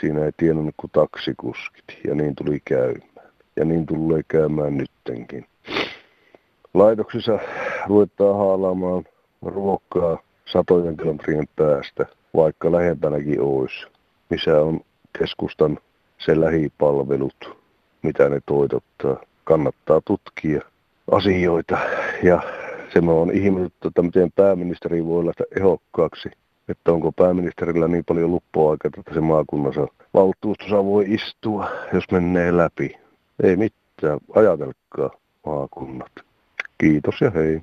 siinä 0.00 0.24
ei 0.24 0.32
tiennyt 0.36 0.74
kuin 0.76 0.90
taksikuskit 0.90 1.84
ja 2.04 2.14
niin 2.14 2.34
tuli 2.34 2.60
käymään. 2.64 3.32
Ja 3.56 3.64
niin 3.64 3.86
tulee 3.86 4.20
käymään 4.28 4.76
nyttenkin. 4.76 5.46
Laitoksissa 6.74 7.38
ruvetaan 7.86 8.38
haalaamaan 8.38 9.04
ruokaa 9.42 10.18
satojen 10.44 10.96
kilometrien 10.96 11.48
päästä, 11.56 12.06
vaikka 12.34 12.72
lähempänäkin 12.72 13.40
olisi, 13.40 13.86
missä 14.30 14.60
on 14.60 14.80
keskustan 15.18 15.78
se 16.18 16.40
lähipalvelut, 16.40 17.58
mitä 18.02 18.28
ne 18.28 18.40
toitottaa 18.46 19.16
kannattaa 19.44 20.00
tutkia 20.04 20.60
asioita. 21.10 21.78
Ja 22.22 22.42
se 22.92 23.00
mä 23.00 23.10
oon 23.10 23.30
ihmetellyt, 23.30 23.72
että 23.86 24.02
miten 24.02 24.32
pääministeri 24.32 25.04
voi 25.04 25.26
lähteä 25.26 25.46
ehokkaaksi. 25.60 26.30
Että 26.68 26.92
onko 26.92 27.12
pääministerillä 27.12 27.88
niin 27.88 28.04
paljon 28.04 28.30
luppuaikaa, 28.30 28.90
että 28.98 29.14
se 29.14 29.20
maakunnassa 29.20 29.86
valtuustossa 30.14 30.84
voi 30.84 31.04
istua, 31.08 31.70
jos 31.92 32.04
menee 32.12 32.56
läpi. 32.56 32.98
Ei 33.42 33.56
mitään, 33.56 34.18
ajatelkaa 34.34 35.10
maakunnat. 35.46 36.12
Kiitos 36.78 37.20
ja 37.20 37.30
hei. 37.30 37.62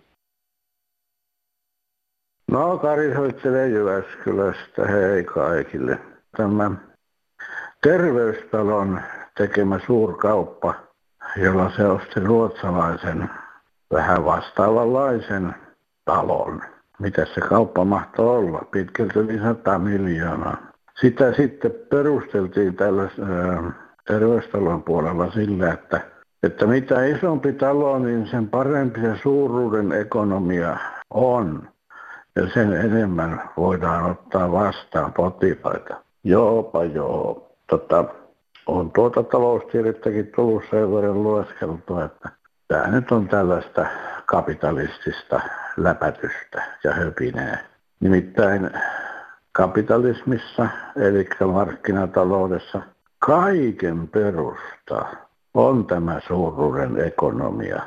No 2.51 2.77
Kari 2.77 3.13
soittelee 3.13 3.67
Jyväskylästä, 3.67 4.87
hei 4.87 5.23
kaikille. 5.23 5.99
Tämä 6.37 6.71
terveystalon 7.81 9.01
tekemä 9.37 9.79
suurkauppa 9.85 10.73
jolla 11.37 11.71
se 11.75 11.85
osti 11.87 12.19
ruotsalaisen 12.19 13.29
vähän 13.93 14.25
vastaavanlaisen 14.25 15.55
talon. 16.05 16.61
Mitä 16.99 17.25
se 17.25 17.41
kauppa 17.41 17.85
mahtoi 17.85 18.37
olla? 18.37 18.61
Pitkälti 18.71 19.19
yli 19.19 19.39
100 19.39 19.79
miljoonaa. 19.79 20.57
Sitä 21.01 21.33
sitten 21.33 21.71
perusteltiin 21.89 22.75
tällä 22.75 23.09
terveystalon 24.07 24.83
puolella 24.83 25.31
sillä, 25.31 25.73
että, 25.73 26.01
että 26.43 26.67
mitä 26.67 27.05
isompi 27.05 27.53
talo, 27.53 27.99
niin 27.99 28.27
sen 28.27 28.49
parempi 28.49 29.01
se 29.01 29.17
suuruuden 29.23 29.91
ekonomia 29.91 30.77
on. 31.09 31.67
Ja 32.35 32.49
sen 32.53 32.73
enemmän 32.73 33.41
voidaan 33.57 34.11
ottaa 34.11 34.51
vastaan 34.51 35.13
potilaita. 35.13 35.95
Joopa 36.23 36.83
joo. 36.83 37.51
Tota, 37.67 38.05
on 38.65 38.91
tuota 38.91 39.23
taloustiedettäkin 39.23 40.31
tullut 40.35 40.63
sen 40.69 40.93
verran 40.93 41.23
lueskeltua, 41.23 42.05
että 42.05 42.29
tämä 42.73 42.87
nyt 42.87 43.11
on 43.11 43.27
tällaista 43.27 43.85
kapitalistista 44.25 45.41
läpätystä 45.77 46.63
ja 46.83 46.93
höpinää. 46.93 47.59
Nimittäin 47.99 48.69
kapitalismissa, 49.51 50.67
eli 50.95 51.29
markkinataloudessa, 51.53 52.81
kaiken 53.19 54.07
perusta 54.07 55.05
on 55.53 55.85
tämä 55.85 56.19
suuruuden 56.27 56.99
ekonomia. 56.99 57.81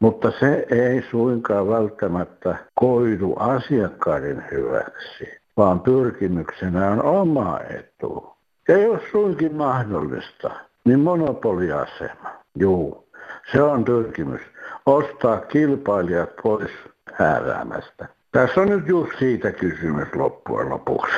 Mutta 0.00 0.32
se 0.40 0.66
ei 0.70 1.04
suinkaan 1.10 1.68
välttämättä 1.68 2.56
koidu 2.74 3.34
asiakkaiden 3.38 4.44
hyväksi, 4.50 5.40
vaan 5.56 5.80
pyrkimyksenä 5.80 6.90
on 6.90 7.02
oma 7.02 7.60
etu. 7.60 8.36
Ja 8.68 8.78
jos 8.78 9.00
suinkin 9.12 9.54
mahdollista, 9.54 10.50
niin 10.84 11.00
monopoliasema. 11.00 12.30
Juu, 12.58 13.03
se 13.52 13.62
on 13.62 13.84
pyrkimys. 13.84 14.40
Ostaa 14.86 15.40
kilpailijat 15.40 16.30
pois 16.42 16.70
hääräämästä. 17.12 18.08
Tässä 18.32 18.60
on 18.60 18.68
nyt 18.68 18.88
just 18.88 19.18
siitä 19.18 19.52
kysymys 19.52 20.08
loppujen 20.14 20.70
lopuksi. 20.70 21.12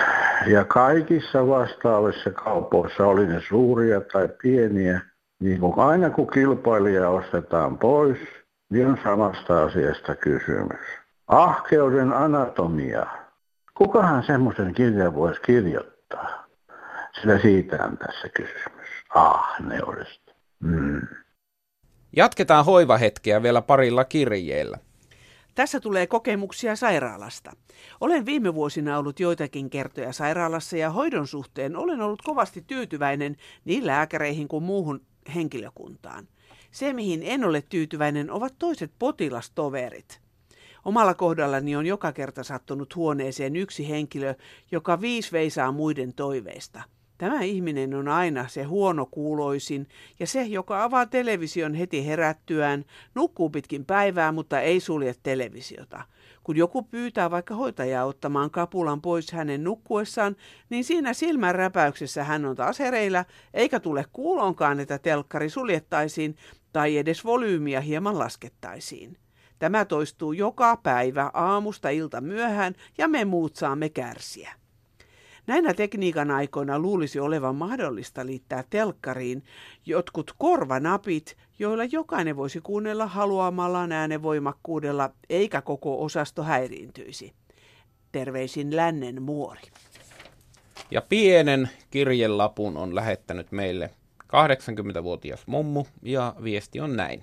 Ja 0.46 0.64
kaikissa 0.64 1.46
vastaavissa 1.46 2.30
kaupoissa, 2.30 3.06
oli 3.06 3.26
ne 3.26 3.40
suuria 3.48 4.00
tai 4.00 4.28
pieniä, 4.42 5.00
niin 5.40 5.60
kun 5.60 5.74
aina 5.76 6.10
kun 6.10 6.30
kilpailija 6.30 7.08
ostetaan 7.08 7.78
pois, 7.78 8.18
niin 8.70 8.86
on 8.86 8.98
samasta 9.04 9.64
asiasta 9.64 10.14
kysymys. 10.14 10.80
Ahkeuden 11.28 12.12
anatomia. 12.12 13.06
Kukahan 13.74 14.22
semmoisen 14.22 14.74
kirjan 14.74 15.14
voisi 15.14 15.40
kirjoittaa? 15.40 16.46
Sillä 17.20 17.38
siitä 17.38 17.84
on 17.84 17.98
tässä 17.98 18.28
kysymys. 18.28 18.88
Ahneudesta. 19.14 20.32
Mm. 20.60 21.00
Jatketaan 22.16 22.64
hoivahetkeä 22.64 23.42
vielä 23.42 23.62
parilla 23.62 24.04
kirjeellä. 24.04 24.78
Tässä 25.54 25.80
tulee 25.80 26.06
kokemuksia 26.06 26.76
sairaalasta. 26.76 27.52
Olen 28.00 28.26
viime 28.26 28.54
vuosina 28.54 28.98
ollut 28.98 29.20
joitakin 29.20 29.70
kertoja 29.70 30.12
sairaalassa 30.12 30.76
ja 30.76 30.90
hoidon 30.90 31.26
suhteen 31.26 31.76
olen 31.76 32.00
ollut 32.00 32.22
kovasti 32.22 32.64
tyytyväinen 32.66 33.36
niin 33.64 33.86
lääkäreihin 33.86 34.48
kuin 34.48 34.64
muuhun 34.64 35.00
henkilökuntaan. 35.34 36.28
Se, 36.70 36.92
mihin 36.92 37.20
en 37.22 37.44
ole 37.44 37.62
tyytyväinen, 37.68 38.30
ovat 38.30 38.54
toiset 38.58 38.92
potilastoverit. 38.98 40.20
Omalla 40.84 41.14
kohdallani 41.14 41.76
on 41.76 41.86
joka 41.86 42.12
kerta 42.12 42.44
sattunut 42.44 42.96
huoneeseen 42.96 43.56
yksi 43.56 43.88
henkilö, 43.88 44.34
joka 44.70 45.00
viis 45.00 45.32
veisaa 45.32 45.72
muiden 45.72 46.14
toiveista. 46.14 46.82
Tämä 47.18 47.42
ihminen 47.42 47.94
on 47.94 48.08
aina 48.08 48.48
se 48.48 48.62
huono 48.62 49.06
kuuloisin 49.06 49.88
ja 50.20 50.26
se, 50.26 50.42
joka 50.42 50.82
avaa 50.82 51.06
television 51.06 51.74
heti 51.74 52.06
herättyään, 52.06 52.84
nukkuu 53.14 53.50
pitkin 53.50 53.84
päivää, 53.84 54.32
mutta 54.32 54.60
ei 54.60 54.80
sulje 54.80 55.14
televisiota. 55.22 56.02
Kun 56.44 56.56
joku 56.56 56.82
pyytää 56.82 57.30
vaikka 57.30 57.54
hoitajaa 57.54 58.04
ottamaan 58.04 58.50
kapulan 58.50 59.00
pois 59.02 59.32
hänen 59.32 59.64
nukkuessaan, 59.64 60.36
niin 60.70 60.84
siinä 60.84 61.12
silmän 61.12 61.54
räpäyksessä 61.54 62.24
hän 62.24 62.44
on 62.44 62.56
taas 62.56 62.78
hereillä, 62.78 63.24
eikä 63.54 63.80
tule 63.80 64.04
kuulonkaan, 64.12 64.80
että 64.80 64.98
telkkari 64.98 65.50
suljettaisiin 65.50 66.36
tai 66.72 66.96
edes 66.96 67.24
volyymiä 67.24 67.80
hieman 67.80 68.18
laskettaisiin. 68.18 69.18
Tämä 69.58 69.84
toistuu 69.84 70.32
joka 70.32 70.76
päivä 70.76 71.30
aamusta 71.34 71.88
ilta 71.88 72.20
myöhään 72.20 72.74
ja 72.98 73.08
me 73.08 73.24
muut 73.24 73.56
saamme 73.56 73.88
kärsiä. 73.88 74.52
Näinä 75.46 75.74
tekniikan 75.74 76.30
aikoina 76.30 76.78
luulisi 76.78 77.20
olevan 77.20 77.54
mahdollista 77.54 78.26
liittää 78.26 78.64
telkkariin 78.70 79.44
jotkut 79.86 80.34
korvanapit, 80.38 81.36
joilla 81.58 81.84
jokainen 81.84 82.36
voisi 82.36 82.60
kuunnella 82.60 83.06
haluamallaan 83.06 83.92
äänevoimakkuudella, 83.92 85.10
eikä 85.30 85.62
koko 85.62 86.04
osasto 86.04 86.42
häiriintyisi. 86.42 87.32
Terveisin 88.12 88.76
lännen 88.76 89.22
muori. 89.22 89.62
Ja 90.90 91.02
pienen 91.08 91.70
kirjelapun 91.90 92.76
on 92.76 92.94
lähettänyt 92.94 93.52
meille 93.52 93.90
80-vuotias 94.24 95.46
mummu 95.46 95.84
ja 96.02 96.34
viesti 96.42 96.80
on 96.80 96.96
näin. 96.96 97.22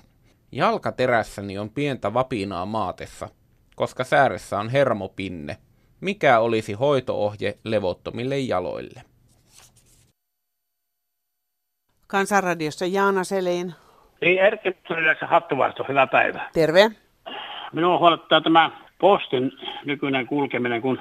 Jalkaterässäni 0.52 1.58
on 1.58 1.70
pientä 1.70 2.14
vapinaa 2.14 2.66
maatessa, 2.66 3.30
koska 3.76 4.04
sääressä 4.04 4.60
on 4.60 4.70
hermopinne. 4.70 5.58
Mikä 6.04 6.40
olisi 6.40 6.74
hoitoohje 6.74 7.58
levottomille 7.64 8.40
jaloille? 8.40 9.02
Kansanradiossa 12.08 12.86
Jaana 12.86 13.24
Selin. 13.24 13.74
Niin, 14.22 14.40
Erkki 14.40 14.78
yleensä 14.90 15.28
hattuvarsto, 15.28 15.86
hyvää 15.88 16.08
päivää. 16.08 16.50
Terve. 16.54 16.92
Minua 17.74 17.98
huolettaa 17.98 18.42
tämä 18.42 18.72
postin 19.00 19.52
nykyinen 19.86 20.28
kulkeminen, 20.28 20.82
kun 20.82 21.00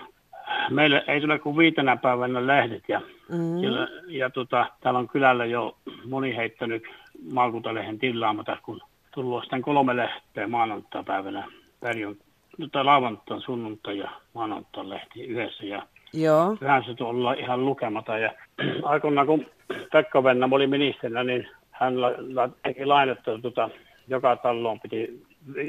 meille 0.70 1.04
ei 1.08 1.20
tule 1.20 1.38
kuin 1.38 1.56
viitenä 1.56 1.96
päivänä 1.96 2.46
lehdet 2.46 2.82
ja, 2.88 3.00
mm. 3.28 3.58
ja, 3.62 3.88
ja 4.06 4.30
tota, 4.30 4.66
täällä 4.80 5.00
on 5.00 5.08
kylällä 5.08 5.44
jo 5.44 5.76
moni 6.04 6.36
heittänyt 6.36 6.82
maakuntalehen 7.32 7.98
tilaamata, 7.98 8.56
kun 8.62 8.80
tullut 9.14 9.42
sitten 9.42 9.62
kolme 9.62 9.96
lehteä 9.96 10.46
maanantai-päivänä, 10.46 11.44
perjon, 11.80 12.16
tai 12.72 12.84
lauantain, 12.84 13.40
sunnuntai 13.40 13.98
ja 13.98 14.10
maanantai 14.34 14.88
lehti 14.88 15.24
yhdessä. 15.24 15.66
Ja 15.66 15.82
Joo. 16.14 16.56
Vähän 16.60 16.84
se 16.84 16.94
tuolla 16.94 17.32
ihan 17.32 17.66
lukemata. 17.66 18.18
Ja 18.18 18.32
aikoinaan 18.82 19.26
kun 19.26 19.46
Pekka 19.92 20.24
Venna 20.24 20.48
oli 20.52 20.66
ministerinä, 20.66 21.24
niin 21.24 21.48
hän 21.70 22.00
la, 22.00 22.12
la, 22.34 22.48
teki 22.62 22.86
lainetta 22.86 23.38
tuota, 23.38 23.70
joka 24.08 24.36
talloon 24.36 24.80
piti, 24.80 25.22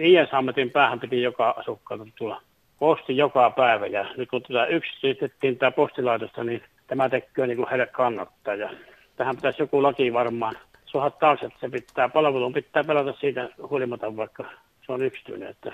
Iän 0.04 0.28
sammetin 0.32 0.72
päähän 0.72 1.00
piti 1.00 1.22
joka 1.22 1.50
asukkaalta 1.58 2.06
tulla 2.18 2.42
posti 2.80 3.18
joka 3.18 3.50
päivä. 3.50 3.88
Ja 3.88 4.06
nyt 4.18 4.30
kun 4.30 4.42
tätä 4.42 4.66
yksityistettiin 4.66 5.58
tämä 5.58 5.72
postilaitosta, 5.72 6.44
niin 6.44 6.64
tämä 6.88 7.10
tekee 7.10 7.48
niin 7.48 7.58
kuin 7.58 7.70
heille 7.70 7.86
kannattaa. 7.86 8.56
Ja 8.56 8.70
tähän 9.16 9.36
pitäisi 9.36 9.62
joku 9.62 9.84
laki 9.84 10.14
varmaan 10.14 10.56
suoha 10.86 11.10
taakse, 11.10 11.46
että 11.46 11.60
se 11.60 11.70
pitää, 11.70 12.10
palvelun 12.10 12.54
pitää 12.54 12.84
pelata 12.84 13.14
siitä 13.20 13.50
huolimatta, 13.70 14.18
vaikka 14.18 14.46
se 14.86 14.92
on 14.92 15.04
yksityinen. 15.04 15.50
Että 15.50 15.74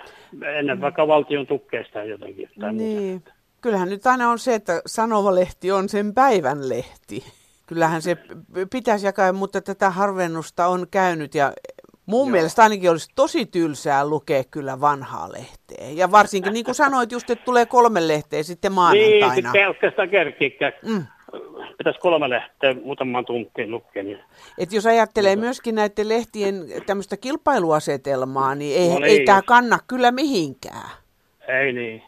ennen 0.58 0.78
mm. 0.78 0.82
vaikka 0.82 1.08
valtion 1.08 1.48
tukkeesta 1.48 2.04
jotenkin. 2.04 2.50
Tai 2.60 2.74
niin. 2.74 3.12
Muuta. 3.12 3.32
Kyllähän 3.62 3.90
nyt 3.90 4.08
aina 4.08 4.30
on 4.30 4.40
se, 4.40 4.56
että 4.56 4.82
sanomalehti 4.86 5.72
on 5.72 5.90
sen 5.90 6.14
päivän 6.14 6.70
lehti. 6.70 7.24
Kyllähän 7.68 8.02
se 8.02 8.18
pitäisi 8.72 9.06
jakaa, 9.06 9.34
mutta 9.34 9.62
tätä 9.62 9.90
harvennusta 9.90 10.68
on 10.68 10.88
käynyt 10.92 11.36
ja 11.36 11.54
mun 12.06 12.28
Joo. 12.28 12.32
mielestä 12.32 12.64
ainakin 12.64 12.92
olisi 12.92 13.12
tosi 13.16 13.46
tylsää 13.46 14.06
lukea 14.06 14.44
kyllä 14.52 14.82
vanhaa 14.82 15.32
lehteä. 15.32 15.90
Ja 15.90 16.12
varsinkin 16.12 16.54
niin 16.54 16.66
kuin 16.66 16.76
sanoit 16.76 17.12
just, 17.12 17.30
että 17.30 17.46
tulee 17.46 17.66
kolme 17.66 18.08
lehteä 18.08 18.44
sitten 18.44 18.72
maanantaina. 18.72 19.34
Niin, 19.34 19.44
sitten 19.44 19.68
oikeastaan 19.68 20.10
kerkiikään. 20.10 20.74
Mm 20.86 21.06
pitäisi 21.78 22.00
kolme 22.00 22.30
lehteä 22.30 22.76
muutaman 22.84 23.26
tuntiin 23.26 23.72
lukea. 23.72 24.04
Niin. 24.04 24.20
Et 24.58 24.74
jos 24.74 24.86
ajattelee 24.86 25.36
no. 25.36 25.40
myöskin 25.40 25.76
näiden 25.76 26.10
lehtien 26.10 26.56
tämmöistä 26.86 27.18
kilpailuasetelmaa, 27.18 28.56
niin 28.56 28.78
ei, 28.78 28.90
no 28.90 29.00
niin. 29.00 29.04
ei 29.04 29.26
tämä 29.26 29.42
kanna 29.46 29.80
kyllä 29.88 30.12
mihinkään. 30.12 30.90
Ei 31.48 31.74
niin. 31.74 32.04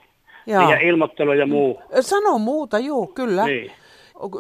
Joo. 0.48 0.72
Ja 0.72 0.80
ilmoittelu 0.80 1.34
ja 1.34 1.46
muu. 1.46 1.82
Sano 2.02 2.38
muuta, 2.38 2.80
juu, 2.80 3.08
kyllä. 3.08 3.46
Niin. 3.46 3.72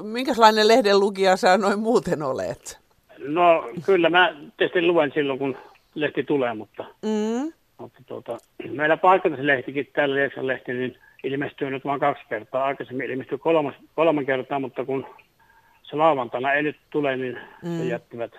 Minkälainen 0.04 0.68
lehden 0.68 1.00
lukija 1.00 1.38
sä 1.38 1.58
noin 1.58 1.80
muuten 1.80 2.24
olet? 2.24 2.80
No 3.18 3.70
kyllä 3.86 4.10
mä 4.10 4.36
tietysti 4.58 4.82
luen 4.82 5.12
silloin, 5.14 5.40
kun 5.40 5.58
lehti 5.96 6.24
tulee, 6.24 6.54
mutta, 6.54 6.86
mm. 7.02 7.54
mutta 7.78 8.00
tuota, 8.06 8.38
meillä 8.70 8.98
paikallislehtikin, 8.98 9.90
täällä 9.94 10.16
Lieksan 10.16 10.48
lehti, 10.48 10.74
niin 10.74 10.98
ilmestyy 11.24 11.70
nyt 11.70 11.86
vain 11.86 12.00
kaksi 12.00 12.24
kertaa. 12.30 12.66
Aikaisemmin 12.66 13.12
ilmestyi 13.12 13.38
kolmas, 13.38 13.76
kolme 13.96 14.26
kertaa, 14.26 14.60
mutta 14.60 14.86
kun 14.86 15.06
se 15.84 15.96
lauantaina 15.96 16.54
ei 16.54 16.64
nyt 16.64 16.78
tule, 16.90 17.18
niin 17.18 17.38
mm. 17.64 17.78
se 17.78 17.86
jättivät 17.86 18.32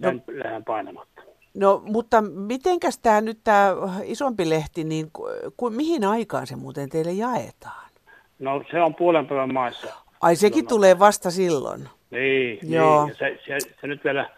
sen 0.00 0.22
no, 0.26 0.34
lähden 0.44 0.64
painamatta. 0.64 1.22
No, 1.54 1.82
mutta 1.84 2.22
mitenkäs 2.22 2.98
tämä 2.98 3.20
nyt 3.20 3.38
tämä 3.44 3.74
isompi 4.04 4.50
lehti, 4.50 4.84
niin 4.84 5.10
ku, 5.12 5.26
ku, 5.56 5.70
mihin 5.70 6.04
aikaan 6.04 6.46
se 6.46 6.56
muuten 6.56 6.88
teille 6.88 7.12
jaetaan? 7.12 7.88
No 8.38 8.64
se 8.70 8.82
on 8.82 8.94
puolen 8.94 9.26
päivän 9.26 9.54
maissa. 9.54 9.94
Ai 10.20 10.36
sekin 10.36 10.54
silloin. 10.54 10.68
tulee 10.68 10.98
vasta 10.98 11.30
silloin? 11.30 11.88
Niin, 12.10 12.58
Joo. 12.62 13.06
niin. 13.06 13.16
Se, 13.16 13.38
se, 13.46 13.58
se, 13.80 13.86
nyt 13.86 14.04
vielä 14.04 14.30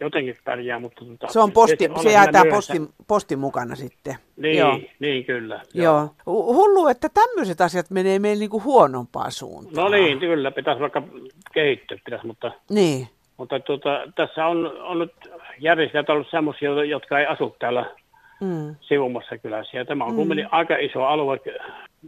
jotenkin 0.00 0.36
pärjää, 0.44 0.78
mutta... 0.78 1.04
Tota, 1.04 1.32
se 1.32 1.40
on 1.40 1.52
posti, 1.52 1.88
se, 1.96 2.02
se 2.02 2.12
jää 2.12 2.32
tämä 2.32 2.44
postin, 2.50 2.88
postin 3.06 3.38
mukana 3.38 3.74
sitten. 3.74 4.14
Niin, 4.36 4.58
Joo. 4.58 4.80
niin 4.98 5.24
kyllä. 5.24 5.60
Joo. 5.74 5.94
Joo. 5.94 6.14
Hullu, 6.26 6.88
että 6.88 7.08
tämmöiset 7.14 7.60
asiat 7.60 7.90
menee 7.90 8.18
meille 8.18 8.40
niinku 8.40 8.62
huonompaan 8.62 9.32
suuntaan. 9.32 9.74
No 9.74 9.88
niin, 9.88 10.18
kyllä, 10.18 10.50
pitäisi 10.50 10.80
vaikka 10.80 11.02
kehittyä, 11.54 11.98
pitäisi, 12.04 12.26
mutta... 12.26 12.52
Niin. 12.70 13.08
Mutta 13.36 13.60
tuota, 13.60 14.02
tässä 14.14 14.46
on, 14.46 14.66
on 14.82 14.98
nyt 14.98 15.12
järjestäjät 15.58 16.10
ollut 16.10 16.30
sellaisia, 16.30 16.84
jotka 16.84 17.18
ei 17.18 17.26
asu 17.26 17.56
täällä 17.58 17.84
mm. 18.40 18.76
sivumassa 18.80 19.38
kylässä. 19.38 19.76
Ja 19.76 19.84
tämä 19.84 20.04
on 20.04 20.10
mm. 20.10 20.16
kuitenkin 20.16 20.48
aika 20.50 20.76
iso 20.76 21.04
alue 21.04 21.40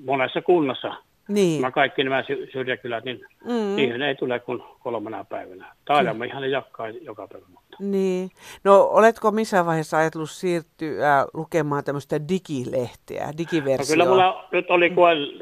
monessa 0.05 0.43
kunnassa. 0.43 0.95
Niin. 1.29 1.63
Nämä 1.63 1.71
kaikki 1.71 2.05
nämä 2.05 2.25
syrjäkylät, 2.53 3.05
niin 3.05 3.21
mm. 3.45 3.77
niihin 3.77 4.03
ei 4.03 4.15
tule 4.15 4.41
kuin 4.41 4.63
kolmena 4.81 5.25
päivänä. 5.25 5.75
Taidamme 5.85 6.27
ihan 6.27 6.51
jakaa 6.51 6.89
joka 6.89 7.29
päivä. 7.29 7.47
Mutta. 7.49 7.77
Niin. 7.81 8.31
No 8.65 8.83
oletko 8.83 9.31
missään 9.31 9.67
vaiheessa 9.67 9.99
ajatellut 9.99 10.31
siirtyä 10.31 11.27
lukemaan 11.35 11.85
tämmöistä 11.85 12.29
digilehteä, 12.29 13.33
digiversioa? 13.39 13.97
No, 13.97 14.05
kyllä 14.05 14.05
mulla 14.05 14.49
nyt 14.53 14.71
oli 14.71 14.93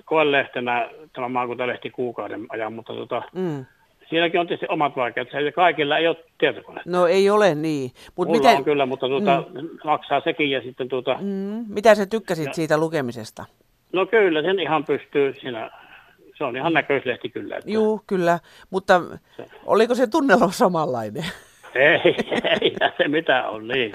koelehtenä 0.04 0.90
tämä 1.12 1.28
maakuntalehti 1.28 1.90
kuukauden 1.90 2.46
ajan, 2.48 2.72
mutta 2.72 2.92
tota, 2.92 3.22
mm. 3.34 3.66
siinäkin 4.08 4.40
on 4.40 4.46
tietysti 4.46 4.66
omat 4.68 4.96
vaikeudet. 4.96 5.32
Se 5.32 5.52
kaikilla 5.52 5.98
ei 5.98 6.08
ole 6.08 6.16
tietokone. 6.38 6.82
No 6.86 7.06
ei 7.06 7.30
ole 7.30 7.54
niin. 7.54 7.90
Mut 8.16 8.28
Mulla 8.28 8.40
miten... 8.40 8.56
on 8.56 8.64
kyllä, 8.64 8.86
mutta 8.86 9.08
tuota, 9.08 9.44
mm. 9.54 9.68
maksaa 9.84 10.20
sekin 10.20 10.50
ja 10.50 10.62
sitten 10.62 10.88
tuota... 10.88 11.16
Mm. 11.20 11.64
Mitä 11.68 11.94
sä 11.94 12.06
tykkäsit 12.06 12.46
ja... 12.46 12.52
siitä 12.52 12.78
lukemisesta? 12.78 13.44
No 13.92 14.06
kyllä, 14.06 14.42
sen 14.42 14.60
ihan 14.60 14.84
pystyy 14.84 15.34
siinä. 15.40 15.70
Se 16.38 16.44
on 16.44 16.56
ihan 16.56 16.72
näköislehti 16.72 17.28
kyllä. 17.28 17.56
Että... 17.56 17.70
Juu, 17.70 18.00
kyllä. 18.06 18.38
Mutta 18.70 19.00
se... 19.36 19.44
oliko 19.66 19.94
se 19.94 20.06
tunnelma 20.06 20.50
samanlainen? 20.50 21.24
Ei, 21.74 22.00
ei 22.60 22.74
se 22.98 23.08
mitä 23.08 23.48
on, 23.48 23.68
niin. 23.68 23.92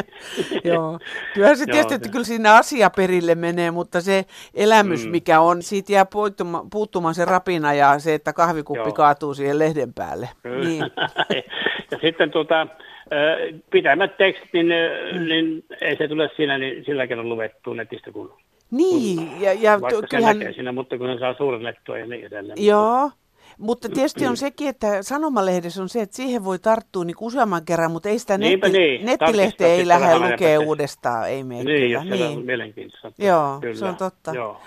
Joo, 0.63 0.99
kyllä 1.33 1.55
se 1.55 1.65
tietysti, 1.65 1.93
että 1.93 2.09
kyllä 2.09 2.25
siinä 2.25 2.53
asia 2.53 2.89
perille 2.89 3.35
menee, 3.35 3.71
mutta 3.71 4.01
se 4.01 4.25
elämys, 4.53 5.05
mm. 5.05 5.11
mikä 5.11 5.39
on, 5.39 5.61
siitä 5.61 5.93
jää 5.93 6.05
puuttumaan, 6.05 6.69
puuttumaan 6.69 7.15
se 7.15 7.25
rapina 7.25 7.73
ja 7.73 7.99
se, 7.99 8.13
että 8.13 8.33
kahvikuppi 8.33 8.89
Joo. 8.89 8.93
kaatuu 8.93 9.33
siihen 9.33 9.59
lehden 9.59 9.93
päälle. 9.93 10.29
Kyllä. 10.43 10.65
Niin. 10.65 10.83
ja 11.91 11.97
sitten 12.01 12.31
tuota, 12.31 12.67
pitämät 13.71 14.17
tekstit, 14.17 14.53
niin, 14.53 14.67
mm. 15.13 15.25
niin 15.27 15.65
ei 15.81 15.97
se 15.97 16.07
tule 16.07 16.29
siinä, 16.35 16.57
niin 16.57 16.85
silläkin 16.85 17.19
on 17.19 17.29
luettu 17.29 17.73
netistä 17.73 18.11
kun 18.11 18.37
niin, 18.71 19.41
ja, 19.41 19.53
ja 19.53 19.81
Vaikka 19.81 20.01
kyllähän... 20.09 20.39
näkee 20.39 20.53
siinä, 20.53 20.71
mutta 20.71 20.97
kun 20.97 21.07
ne 21.07 21.19
saa 21.19 21.33
suurennettua 21.37 21.97
ja 21.97 22.05
niin 22.05 22.25
edelleen. 22.25 22.65
Joo, 22.65 23.11
Mutta 23.57 23.89
tietysti 23.89 24.27
on 24.27 24.37
sekin, 24.37 24.67
että 24.69 25.03
sanomalehdessä 25.03 25.81
on 25.81 25.89
se, 25.89 26.01
että 26.01 26.15
siihen 26.15 26.43
voi 26.43 26.59
tarttua 26.59 27.05
niin 27.05 27.15
useamman 27.21 27.65
kerran, 27.65 27.91
mutta 27.91 28.09
ei 28.09 28.19
sitä 28.19 28.37
netti, 28.37 28.69
niin. 28.69 29.05
nettilehteä 29.05 29.67
ei 29.67 29.87
lähde 29.87 30.19
lukea 30.31 30.59
uudestaan, 30.59 31.29
ei 31.29 31.43
mene 31.43 31.63
Niin, 31.63 31.81
kyllä. 31.81 31.93
jos 31.93 32.17
siellä 32.17 32.37
on 32.37 32.45
mielenkiintoista. 32.45 33.11
Joo, 33.17 33.57
Kyllä. 33.61 33.75
se 33.75 33.85
on 33.85 33.95
totta. 33.95 34.31
Joo. 34.33 34.61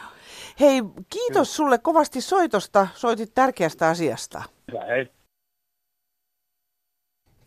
Hei, 0.60 0.82
kiitos 1.10 1.56
sulle 1.56 1.78
kovasti 1.78 2.20
soitosta. 2.20 2.88
Soitit 2.94 3.34
tärkeästä 3.34 3.88
asiasta. 3.88 4.42
Hyvä, 4.72 4.84
hei. 4.84 5.06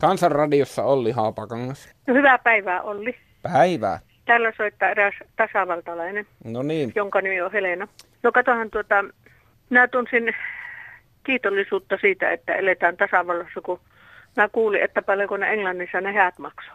Kansanradiossa 0.02 0.84
Olli 0.84 1.12
Haapakangas. 1.12 1.90
No, 2.08 2.14
hyvää 2.14 2.38
päivää 2.38 2.82
Olli. 2.82 3.16
Päivää. 3.42 4.00
Täällä 4.32 4.52
soittaa 4.58 4.90
eräs 4.90 5.14
tasavaltalainen, 5.36 6.26
No 6.44 6.64
niin. 6.64 6.92
jonka 6.96 7.22
nimi 7.22 7.42
on 7.42 7.52
Helena. 7.52 7.88
No 8.24 8.32
katohan 8.32 8.70
tuota, 8.70 9.06
minä 9.70 9.88
tunsin 9.88 10.34
kiitollisuutta 11.24 11.98
siitä, 12.02 12.32
että 12.32 12.56
eletään 12.56 12.98
tasavallassa, 12.98 13.62
kun 13.62 13.80
mä 14.38 14.50
kuulin, 14.50 14.82
että 14.84 15.02
paljonko 15.02 15.38
ne 15.38 15.54
Englannissa 15.54 16.02
ne 16.02 16.14
häät 16.14 16.40
maksoi. 16.40 16.74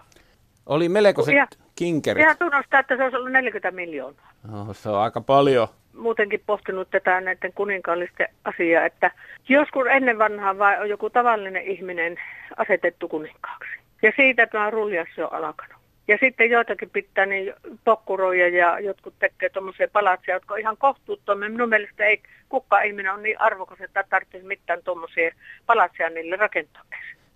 Oli 0.66 0.88
melkoiset 0.88 1.34
Ja- 1.34 1.46
kinkerit. 1.74 2.22
Ihan 2.22 2.36
tunnustaa, 2.38 2.80
että 2.80 2.96
se 2.96 3.02
olisi 3.04 3.16
ollut 3.16 3.32
40 3.32 3.70
miljoonaa. 3.70 4.30
Oh, 4.54 4.76
se 4.76 4.88
on 4.88 4.98
aika 4.98 5.20
paljon. 5.20 5.68
Muutenkin 5.94 6.42
pohtinut 6.46 6.90
tätä 6.90 7.20
näiden 7.20 7.52
kuninkaallisten 7.52 8.28
asiaa, 8.44 8.84
että 8.84 9.10
joskus 9.48 9.86
ennen 9.90 10.18
vanhaa 10.18 10.58
vai 10.58 10.80
on 10.80 10.88
joku 10.88 11.10
tavallinen 11.10 11.62
ihminen 11.62 12.16
asetettu 12.56 13.08
kuninkaaksi. 13.08 13.70
Ja 14.02 14.12
siitä 14.16 14.46
tämä 14.46 14.70
ruljassa 14.70 15.28
on 15.28 15.34
alkanut. 15.44 15.75
Ja 16.08 16.18
sitten 16.20 16.50
joitakin 16.50 16.90
pitää 16.90 17.26
niin 17.26 17.54
pokkuroja 17.84 18.48
ja 18.48 18.80
jotkut 18.80 19.14
tekee 19.18 19.48
tuommoisia 19.48 19.88
palatsia, 19.92 20.34
jotka 20.34 20.54
on 20.54 20.60
ihan 20.60 20.76
kohtuuttomia. 20.76 21.50
Minun 21.50 21.68
mielestä 21.68 22.04
ei 22.04 22.22
kukaan 22.48 22.86
ihminen 22.86 23.12
on 23.12 23.22
niin 23.22 23.40
arvokas, 23.40 23.80
että 23.80 24.04
tarvitsisi 24.10 24.46
mitään 24.46 24.82
tuommoisia 24.84 25.34
palatsia 25.66 26.10
niille 26.10 26.36
rakentaa. 26.36 26.82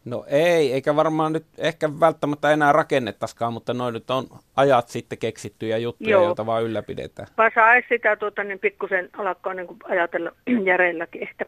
No 0.04 0.24
ei, 0.28 0.72
eikä 0.72 0.96
varmaan 0.96 1.32
nyt 1.32 1.44
ehkä 1.58 1.88
välttämättä 2.00 2.50
enää 2.50 2.72
rakennettaisikaan, 2.72 3.52
mutta 3.52 3.74
noin 3.74 3.94
nyt 3.94 4.10
on 4.10 4.24
ajat 4.56 4.88
sitten 4.88 5.18
keksittyjä 5.18 5.78
juttuja, 5.78 6.10
Joo. 6.10 6.24
joita 6.24 6.46
vaan 6.46 6.62
ylläpidetään. 6.62 7.28
Vaan 7.38 7.50
saisi 7.54 7.88
sitä 7.88 8.16
tuota, 8.16 8.44
niin 8.44 8.58
pikkusen 8.58 9.08
alkaa 9.12 9.54
niin 9.54 9.66
ajatella 9.84 10.32
järeilläkin, 10.70 11.28
että 11.30 11.44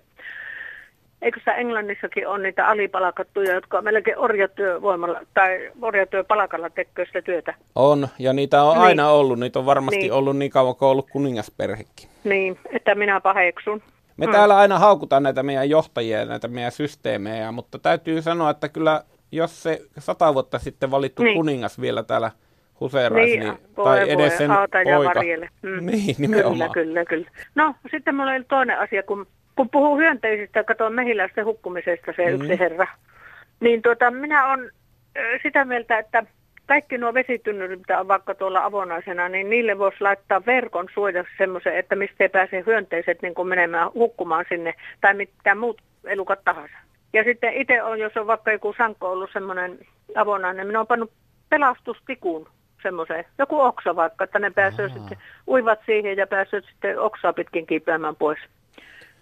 eikö 1.23 1.39
sitä 1.41 1.55
Englannissakin 1.55 2.29
on 2.29 2.43
niitä 2.43 2.67
alipalkattuja, 2.67 3.55
jotka 3.55 3.79
on 3.79 3.85
melkein 3.85 4.19
orjatyövoimalla 4.19 5.21
tai 5.35 5.71
orjatyöpalkalla 5.83 6.71
tekee 6.71 7.07
sitä 7.07 7.23
työtä. 7.23 7.55
On, 7.75 8.09
ja 8.19 8.33
niitä 8.33 8.63
on 8.63 8.73
Niin. 8.75 8.83
aina 8.83 9.09
ollut. 9.11 9.39
Niitä 9.39 9.59
on 9.59 9.67
varmasti 9.67 9.99
Niin. 9.99 10.13
ollut 10.13 10.37
niin 10.37 10.51
kauan 10.51 10.77
kuin 10.77 10.87
on 10.87 10.91
ollut 10.93 11.11
kuningasperhekin. 11.11 12.09
Niin, 12.25 12.59
että 12.73 12.95
minä 12.95 13.21
paheksun. 13.21 13.83
Me 14.17 14.27
Mm. 14.27 14.33
täällä 14.33 14.57
aina 14.59 14.79
haukutaan 14.79 15.23
näitä 15.23 15.43
meidän 15.43 15.71
johtajia 15.71 16.19
ja 16.19 16.25
näitä 16.25 16.49
meidän 16.49 16.73
systeemejä, 16.73 17.53
mutta 17.53 17.79
täytyy 17.79 18.23
sanoa, 18.23 18.51
että 18.51 18.69
kyllä 18.69 19.03
jos 19.33 19.63
se 19.63 19.81
sata 19.99 20.35
vuotta 20.35 20.59
sitten 20.59 20.91
valittu 20.91 21.23
Niin. 21.23 21.37
kuningas 21.37 21.81
vielä 21.81 22.03
täällä 22.03 22.31
huseeraisi, 22.81 23.39
niin, 23.39 23.59
voi, 23.77 23.85
tai 23.85 24.01
voi, 24.01 24.11
edes 24.11 24.39
sen 24.39 24.51
auta 24.51 24.79
ja 24.83 24.97
poika. 24.97 25.15
varjele. 25.15 25.49
Mm. 25.63 25.87
Niin, 25.87 26.17
nimenomaan. 26.19 26.71
Kyllä, 26.71 27.05
kyllä, 27.05 27.05
kyllä. 27.05 27.31
No, 27.55 27.75
sitten 27.91 28.15
mulla 28.15 28.31
oli 28.33 28.45
toinen 28.45 28.79
asia, 28.79 29.03
kun, 29.03 29.27
kun 29.57 29.71
puhuu 29.71 29.97
hyönteisistä 29.97 30.59
ja 30.59 30.65
katsoo 30.65 30.91
mehiläisten 30.91 31.45
hukkumisesta 31.45 32.13
se 32.17 32.27
Mm. 32.27 32.35
yksi 32.35 32.59
herra, 32.59 32.87
niin 33.61 33.83
tuota, 33.83 34.11
minä 34.11 34.49
olen 34.49 34.71
sitä 35.43 35.65
mieltä, 35.65 35.99
että 35.99 36.25
kaikki 36.67 36.99
nuo 36.99 37.15
vesitynnyrit, 37.15 37.79
mitä 37.79 38.01
on 38.01 38.09
vaikka 38.09 38.35
tuolla 38.35 38.65
avonaisena, 38.65 39.29
niin 39.29 39.51
niille 39.51 39.79
voisi 39.79 40.01
laittaa 40.01 40.47
verkon 40.47 40.89
suojaksi 40.95 41.33
semmoisen, 41.39 41.77
että 41.77 41.97
mistä 41.97 42.25
ei 42.25 42.29
pääse 42.29 42.63
hyönteiset 42.67 43.23
niin 43.23 43.35
kuin 43.35 43.49
menemään 43.49 43.93
hukkumaan 43.95 44.45
sinne 44.49 44.75
tai 45.01 45.15
mitään 45.15 45.59
muut 45.59 45.83
elukat 46.05 46.41
tahansa. 46.45 46.75
Ja 47.13 47.25
sitten 47.25 47.55
itse 47.55 47.83
on, 47.83 47.99
jos 47.99 48.17
on 48.17 48.27
vaikka 48.27 48.53
joku 48.53 48.75
sanko 48.79 49.11
ollut 49.11 49.31
semmoinen 49.33 49.79
avonainen, 50.15 50.67
minä 50.67 50.79
olen 50.79 50.87
pannut 50.87 51.13
pelastustikun 51.51 52.49
semmoiseen, 52.83 53.25
joku 53.39 53.61
oksa 53.61 53.97
vaikka, 53.97 54.25
että 54.25 54.39
ne 54.39 54.51
pääsee 54.51 54.89
sitten, 54.89 55.19
uivat 55.49 55.79
siihen 55.87 56.17
ja 56.17 56.27
pääsee 56.27 56.61
sitten 56.61 57.01
oksaa 57.01 57.33
pitkin 57.33 57.67
kiipeämään 57.67 58.17
pois. 58.17 58.39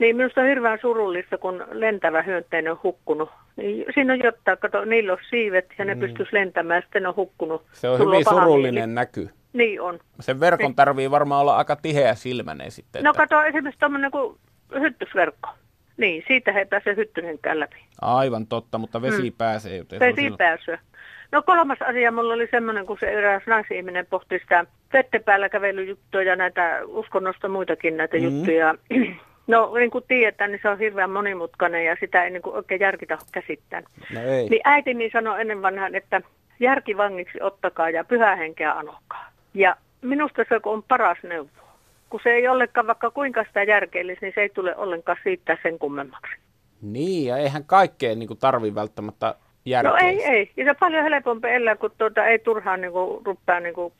Niin 0.01 0.17
minusta 0.17 0.41
on 0.41 0.47
hirveän 0.47 0.79
surullista, 0.81 1.39
kun 1.39 1.65
lentävä 1.73 2.23
hyönteinen 2.23 2.73
on 2.73 2.79
hukkunut. 2.83 3.31
Niin 3.57 3.85
siinä 3.95 4.13
on 4.13 4.19
jotain, 4.25 4.59
kato, 4.59 4.85
niillä 4.85 5.13
on 5.13 5.19
siivet 5.31 5.67
ja 5.79 5.85
ne 5.85 5.95
Mm. 5.95 6.01
pystyisi 6.01 6.35
lentämään, 6.35 6.83
sitten 6.83 7.07
on 7.07 7.17
hukkunut. 7.17 7.63
Se 7.73 7.89
on 7.89 7.99
Sulla 7.99 8.11
hyvin 8.15 8.25
surullinen 8.29 8.75
mieli. 8.75 8.93
näky. 8.95 9.31
Niin 9.53 9.81
on. 9.81 9.99
Sen 10.21 10.41
verkon 10.41 10.75
tarvii 10.75 11.11
varmaan 11.11 11.41
olla 11.41 11.57
aika 11.57 11.77
tiheä 11.77 12.15
silmäinen 12.15 12.71
sitten. 12.71 13.05
No 13.05 13.11
että 13.11 13.27
kato 13.27 13.43
esimerkiksi 13.43 13.79
tuommoinen 13.81 14.11
kuin 14.11 14.37
hyttysverkko. 14.81 15.49
Niin, 15.97 16.25
siitä 16.27 16.51
ei 16.53 16.67
pääse 16.67 16.97
hyttynenkään 16.97 17.61
läpi. 17.61 17.77
Aivan 18.01 18.47
totta, 18.47 18.79
mutta 18.79 19.03
vesi 19.03 19.23
Mm. 19.31 19.37
pääsee. 19.39 19.77
Joten 19.77 20.01
Vesi 20.01 20.17
silloin- 20.23 20.39
pääsyä. 20.39 20.79
No 21.33 21.43
kolmas 21.43 21.79
asia 21.83 22.13
mulla 22.13 22.35
oli 22.35 22.49
semmoinen, 22.51 22.87
kun 22.87 22.97
se 23.01 23.11
eräs 23.11 23.43
naisihminen 23.47 24.07
pohti 24.07 24.39
sitä 24.39 24.65
vettä 24.93 25.21
päällä 25.21 25.49
kävelyjuttuja 25.49 26.25
ja 26.25 26.37
näitä 26.37 26.81
uskonnosta 26.87 27.49
muitakin 27.49 27.97
näitä 27.97 28.17
mm. 28.17 28.23
juttuja. 28.25 28.75
No 29.51 29.75
niin 29.75 29.91
kuin 29.91 30.05
tiedetään, 30.09 30.51
niin 30.51 30.61
se 30.63 30.69
on 30.69 30.79
hirveän 30.79 31.11
monimutkainen 31.11 31.85
ja 31.85 31.97
sitä 32.01 32.25
ei 32.25 32.31
niin 32.31 32.43
kuin 32.43 32.57
oikein 32.57 32.81
järkitä 32.81 33.19
käsittää. 33.33 33.83
No 34.15 34.21
ei. 34.21 34.49
Niin 34.49 34.61
äiti 34.65 34.95
niin 34.95 35.11
sanoi 35.13 35.41
ennen 35.41 35.63
vanhaan, 35.63 35.95
että 35.95 36.21
järkivangiksi 36.61 37.43
ottakaa 37.43 37.91
ja 37.91 38.05
pyhähenkeä 38.05 38.73
anokaa. 38.73 39.31
Ja 39.55 39.77
minusta 40.03 40.45
se 40.49 40.61
on 40.65 40.83
paras 40.83 41.19
neuvo. 41.23 41.51
Kun 42.11 42.21
se 42.23 42.31
ei 42.31 42.49
ollenkaan, 42.49 42.87
vaikka 42.87 43.11
kuinka 43.11 43.45
sitä 43.45 43.63
järkeellisi, 43.63 44.21
niin 44.23 44.33
se 44.35 44.41
ei 44.41 44.49
tule 44.49 44.77
ollenkaan 44.77 45.19
siitä 45.23 45.59
sen 45.63 45.79
kummemmaksi. 45.79 46.33
Niin, 46.83 47.27
ja 47.27 47.37
eihän 47.37 47.65
kaikkeen 47.65 48.19
niin 48.19 48.39
tarvi 48.41 48.75
välttämättä 48.75 49.35
järkeä. 49.65 49.91
No 49.91 49.97
ei, 50.01 50.25
ei. 50.25 50.51
Ja 50.57 50.65
se 50.65 50.71
on 50.71 50.77
paljon 50.81 51.05
helpompi 51.05 51.49
elää, 51.49 51.77
kun 51.77 51.91
tuota, 51.99 52.27
ei 52.27 52.39
turhaan 52.39 52.81
niin 52.81 52.93
kuin, 52.93 53.27
ruppaa 53.27 53.61
niin 53.61 53.75
kuin, 53.75 53.93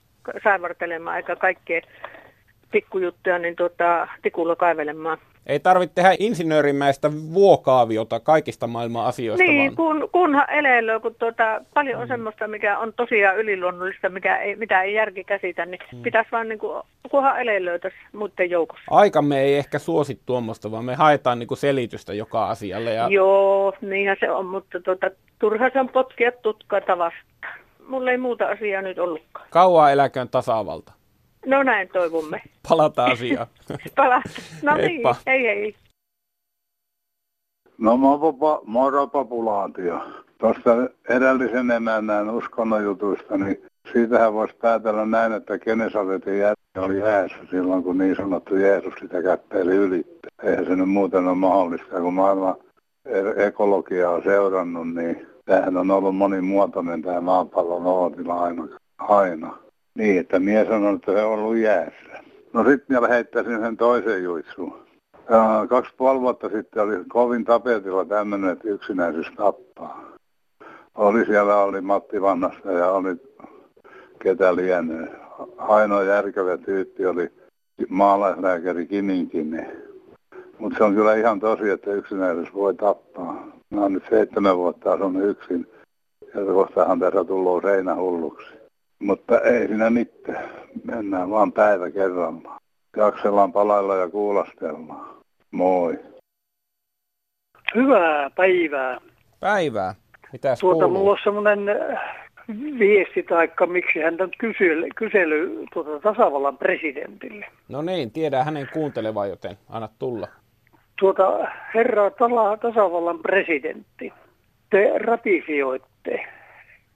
saivartelemaan 0.45 1.17
eikä 1.17 1.37
kaikkea 1.37 1.81
pikkujuttuja 2.71 3.39
niin 3.39 3.57
tuota, 3.57 4.09
tikulla 4.23 4.57
kaivelemaan. 4.57 5.19
Ei 5.47 5.61
tarvitse 5.61 5.95
tehdä 5.95 6.15
insinöörimäistä 6.19 7.11
vuokaaviota 7.35 8.21
kaikista 8.21 8.67
maailman 8.67 9.07
asioista, 9.07 9.45
Niin, 9.45 9.77
vaan 9.77 9.77
kun, 10.01 10.09
kunhan 10.13 10.51
eleilöä, 10.51 11.01
kun 11.01 11.15
tuota, 11.19 11.61
paljon 11.75 12.01
on 12.01 12.09
semmoista, 12.09 12.49
mikä 12.49 12.79
on 12.79 12.93
tosiaan 12.97 13.39
yliluonnollista, 13.39 14.09
mikä 14.09 14.37
ei, 14.37 14.57
mitä 14.57 14.83
ei 14.83 14.95
järki 14.95 15.25
käsitä, 15.25 15.67
niin 15.67 15.81
Mm. 15.93 16.03
pitäisi 16.03 16.31
vaan 16.33 16.49
niin 16.49 16.59
kuin, 16.59 16.83
kunhan 17.11 17.41
eleilöä 17.41 17.79
tässä 17.79 17.99
muiden 18.13 18.51
joukossa. 18.51 18.85
aikamme 18.91 19.41
ei 19.41 19.57
ehkä 19.57 19.79
suosi 19.79 20.21
tuommoista, 20.27 20.71
vaan 20.71 20.85
me 20.85 20.95
haetaan 20.95 21.39
niin 21.39 21.49
selitystä 21.57 22.15
joka 22.15 22.49
asialle. 22.49 22.95
Ja 22.95 23.09
Joo, 23.09 23.73
niinhän 23.81 24.17
se 24.21 24.31
on, 24.31 24.47
mutta 24.47 24.81
tuota, 24.81 25.11
turha 25.39 25.71
se 25.73 25.81
on 25.81 25.89
potkia 25.89 26.33
tutkaita 26.33 26.99
vastaan. 26.99 27.59
Mulla 27.89 28.11
ei 28.11 28.19
muuta 28.19 28.47
asiaa 28.47 28.83
nyt 28.83 28.99
ollutkaan. 28.99 29.47
Kauan 29.51 29.93
eläköön 29.93 30.29
tasavalta. 30.29 30.93
No 31.47 31.63
näin 31.63 31.89
toivomme. 31.89 32.43
Palataan 32.69 33.13
asiaan. 33.13 33.47
Pala. 33.97 34.23
No 34.63 34.77
niin, 34.77 34.87
Heippa. 34.87 35.17
hei 35.27 35.43
hei. 35.47 35.75
No 37.79 37.97
moro, 37.97 38.63
moro 38.67 39.07
populaatio. 39.07 40.01
Tuosta 40.39 40.71
edellisen 41.09 41.71
emännän 41.71 42.31
uskonnon 42.31 42.85
jutusta, 42.85 43.37
niin 43.37 43.63
siitähän 43.93 44.35
voisi 44.35 44.55
päätellä 44.55 45.07
näin, 45.07 45.33
että 45.33 45.59
Genesaretin 45.59 46.39
järvi 46.39 46.55
oli 46.79 46.99
jäässä 46.99 47.37
silloin, 47.51 47.83
kun 47.83 47.99
niin 47.99 48.17
sanottu 48.17 48.57
Jeesus 48.57 48.95
sitä 49.01 49.23
käppeili 49.23 49.75
yli. 49.75 50.07
Eihän 50.43 50.67
se 50.67 50.77
nyt 50.77 50.89
muuten 50.89 51.27
ole 51.29 51.35
mahdollista, 51.37 52.01
kun 52.01 52.15
maailman 52.15 52.55
e- 53.05 53.47
ekologiaa 53.47 54.13
on 54.13 54.23
seurannut, 54.23 54.95
niin 54.95 55.27
tämähän 55.45 55.77
on 55.77 55.91
ollut 55.91 56.17
monimuotoinen 56.17 57.03
tämä 57.03 57.21
maapallon 57.21 57.87
olotila 57.87 58.43
aina. 58.43 58.69
aina. 58.99 59.59
Niin, 59.95 60.21
että 60.21 60.39
mies 60.39 60.69
on 60.69 60.95
että 60.95 61.13
se 61.13 61.23
on 61.23 61.33
ollut 61.33 61.57
jäässä. 61.57 62.23
No 62.53 62.65
sitten 62.65 62.87
vielä 62.89 63.09
heittäisin 63.09 63.61
sen 63.61 63.77
toisen 63.77 64.23
juitsuun. 64.23 64.83
Kaksi 65.69 65.93
puoli 65.97 66.21
vuotta 66.21 66.49
sitten 66.49 66.83
oli 66.83 67.05
kovin 67.09 67.45
tapetilla 67.45 68.05
tämmöinen, 68.05 68.51
että 68.51 68.69
yksinäisyys 68.69 69.33
tappaa. 69.37 70.05
Oli 70.95 71.25
siellä, 71.27 71.57
oli 71.57 71.81
Matti 71.81 72.23
Vannasta 72.23 72.73
ja 72.73 72.91
oli 72.91 73.17
ketä 74.23 74.57
lienee. 74.57 75.09
Ainoa 75.59 76.03
järkevä 76.03 76.57
tyyppi 76.57 77.07
oli 77.07 77.31
maalaislääkäri 77.89 78.87
Kininkinen. 78.87 79.73
Mutta 80.59 80.79
se 80.79 80.85
on 80.85 80.95
kyllä 80.95 81.15
ihan 81.15 81.41
tosi, 81.41 81.71
että 81.71 81.93
yksinäisyys 81.93 82.55
voi 82.55 82.75
tappaa. 82.75 83.47
Mä 83.71 83.81
oon 83.81 83.93
nyt 83.93 84.05
seitsemän 84.11 84.57
vuotta 84.57 84.93
asunut 84.93 85.25
yksin. 85.25 85.67
Ja 86.35 86.45
kohtahan 86.45 87.01
tässä 87.01 87.25
tullut 87.25 87.63
seinähulluksi. 87.63 88.60
Mutta 89.01 89.41
ei 89.41 89.67
siinä 89.67 89.91
mitään. 89.91 90.51
Mennään 90.85 91.31
vaan 91.31 91.53
päivä 91.53 91.91
kerrallaan. 91.91 92.61
Jaksellaan 92.97 93.53
palailla 93.53 93.97
ja 93.97 94.09
kuulostellaan. 94.09 95.07
Moi. 95.51 95.99
Hyvää 97.75 98.31
päivää. 98.31 98.99
Päivää. 99.41 99.95
Mitäs 100.33 100.61
Tuota, 100.61 100.85
kuuluu? 100.85 100.99
mulla 100.99 101.11
on 101.11 101.19
semmoinen 101.25 101.69
äh, 101.69 102.01
viesti, 102.79 103.23
taikka 103.23 103.67
miksi 103.67 104.01
hän 104.01 104.23
on 104.23 104.31
kysely, 104.39 104.89
kysely 104.97 105.65
tuota, 105.73 106.01
tasavallan 106.01 106.59
presidentille. 106.59 107.47
No 107.69 107.83
niin, 107.83 108.11
tiedän 108.11 108.45
hänen 108.45 108.69
kuuntelevan, 108.73 109.29
joten 109.29 109.57
anna 109.69 109.89
tulla. 109.99 110.29
Tuota, 110.99 111.49
herra 111.75 112.11
tala, 112.11 112.57
tasavallan 112.57 113.19
presidentti, 113.19 114.13
te 114.71 114.99
ratifioitte 114.99 116.27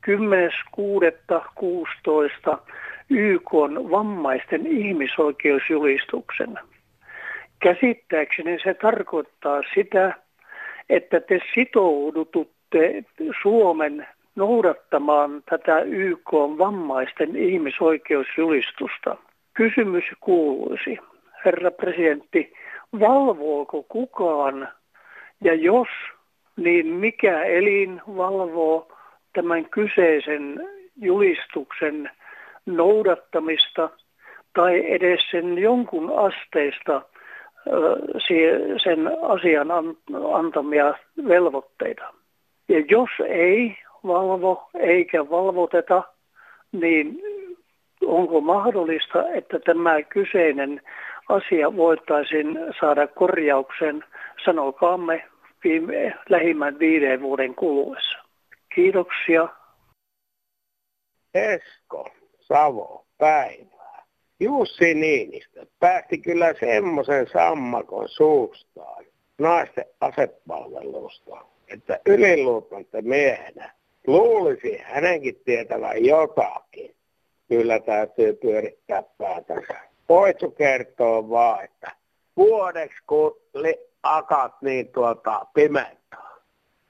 10.6.16 0.09 2.59
YK 3.11 3.53
vammaisten 3.91 4.67
ihmisoikeusjulistuksen. 4.67 6.59
Käsittääkseni 7.61 8.59
se 8.65 8.75
tarkoittaa 8.75 9.61
sitä, 9.75 10.15
että 10.91 11.21
te 11.21 11.41
sitoudututte 11.55 13.05
Suomen 13.43 14.07
noudattamaan 14.37 15.43
tätä 15.51 15.81
YK 15.81 16.33
vammaisten 16.33 17.37
ihmisoikeusjulistusta. 17.37 19.17
Kysymys 19.55 20.05
kuuluisi, 20.21 20.99
herra 21.45 21.71
presidentti, 21.71 22.53
valvooko 23.01 23.83
kukaan 23.83 24.69
ja 25.41 25.55
jos, 25.55 25.89
niin 26.57 26.87
mikä 26.87 27.43
elin 27.43 28.01
valvoo 28.07 28.94
tämän 29.35 29.65
kyseisen 29.65 30.69
julistuksen 30.97 32.11
noudattamista 32.67 33.91
tai 34.55 34.93
edes 34.93 35.21
sen 35.31 35.59
jonkun 35.59 36.19
asteista 36.19 37.03
sen 38.83 39.11
asian 39.23 39.69
antamia 40.35 40.95
velvoitteita. 41.29 42.15
Ja 42.69 42.81
jos 42.89 43.11
ei 43.29 43.77
valvo 44.07 44.69
eikä 44.75 45.31
valvoteta, 45.31 46.03
niin 46.73 47.23
onko 48.07 48.41
mahdollista, 48.41 49.29
että 49.29 49.59
tämä 49.59 50.03
kyseinen 50.03 50.81
asia 51.29 51.77
voitaisiin 51.77 52.59
saada 52.81 53.07
korjauksen, 53.07 54.05
sanokaamme, 54.45 55.25
viime, 55.65 56.15
lähimmän 56.29 56.79
viiden 56.79 57.21
vuoden 57.23 57.55
kuluessa. 57.55 58.24
Kiitoksia. 58.75 59.49
Esko, 61.35 62.11
Savo, 62.41 63.07
päivää. 63.19 64.05
Jussi 64.41 64.95
Niinistö 64.95 65.67
päästi 65.81 66.19
kyllä 66.19 66.55
semmoisen 66.61 67.27
sammakon 67.33 68.09
suustaan 68.09 69.05
naisten 69.39 69.85
asepalvelusta, 70.01 71.45
että 71.69 72.01
yliluutnantte 72.07 73.03
miehenä 73.03 73.73
luulisi 74.07 74.79
hänenkin 74.79 75.41
tietävän 75.45 76.05
jotakin. 76.05 76.95
Kyllä 77.49 77.81
täytyy 77.81 78.33
pyörittää 78.33 79.03
päätänsä. 79.19 79.75
Poitsu 80.07 80.51
kertoo 80.51 81.31
vaan, 81.31 81.65
että 81.65 81.93
vuodeksi 82.37 82.99
kun 83.07 83.41
li- 83.55 83.87
akat 84.03 84.63
niin 84.63 84.89
tuota 84.89 85.47
pimentää. 85.55 86.34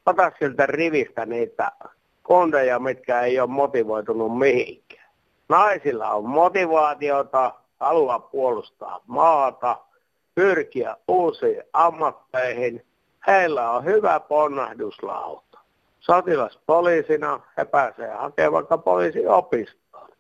Ota 0.06 0.32
siltä 0.38 0.66
rivistä 0.66 1.26
niitä 1.26 1.72
kondeja, 2.22 2.78
mitkä 2.78 3.20
ei 3.20 3.40
ole 3.40 3.50
motivoitunut 3.50 4.38
mihinkään. 4.38 5.10
Naisilla 5.48 6.10
on 6.10 6.28
motivaatiota, 6.28 7.54
haluaa 7.80 8.18
puolustaa 8.18 9.00
maata, 9.06 9.76
pyrkiä 10.34 10.96
uusiin 11.08 11.62
ammatteihin. 11.72 12.86
Heillä 13.26 13.70
on 13.70 13.84
hyvä 13.84 14.20
ponnahduslauta. 14.20 15.58
Sotilaspoliisina 16.00 17.40
he 17.56 17.64
pääsee 17.64 18.10
hakemaan 18.10 18.52
vaikka 18.52 18.78
poliisiopistoon. 18.78 20.10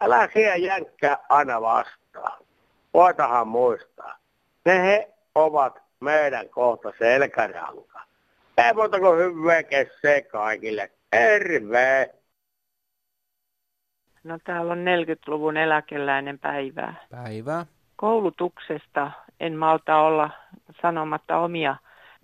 Älä 0.00 0.28
siellä 0.32 0.56
jänkkää 0.56 1.18
aina 1.28 1.60
vastaan. 1.60 2.42
Voitahan 2.94 3.48
muistaa. 3.48 4.18
Ne 4.64 4.82
he 4.82 5.14
ovat 5.34 5.82
meidän 6.00 6.48
kohta 6.48 6.92
selkäranka. 6.98 8.00
Ei 8.58 8.74
muuta 8.74 9.00
kuin 9.00 9.18
hyvää 9.18 9.62
kesää 9.62 10.20
kaikille. 10.32 10.90
Terve! 11.10 12.14
No 14.24 14.38
täällä 14.44 14.72
on 14.72 14.78
40-luvun 14.78 15.56
eläkeläinen 15.56 16.38
päivää. 16.38 16.94
Päivää. 17.10 17.66
Koulutuksesta 17.96 19.10
en 19.40 19.56
malta 19.56 19.96
olla 19.96 20.30
sanomatta 20.82 21.38
omia 21.38 21.76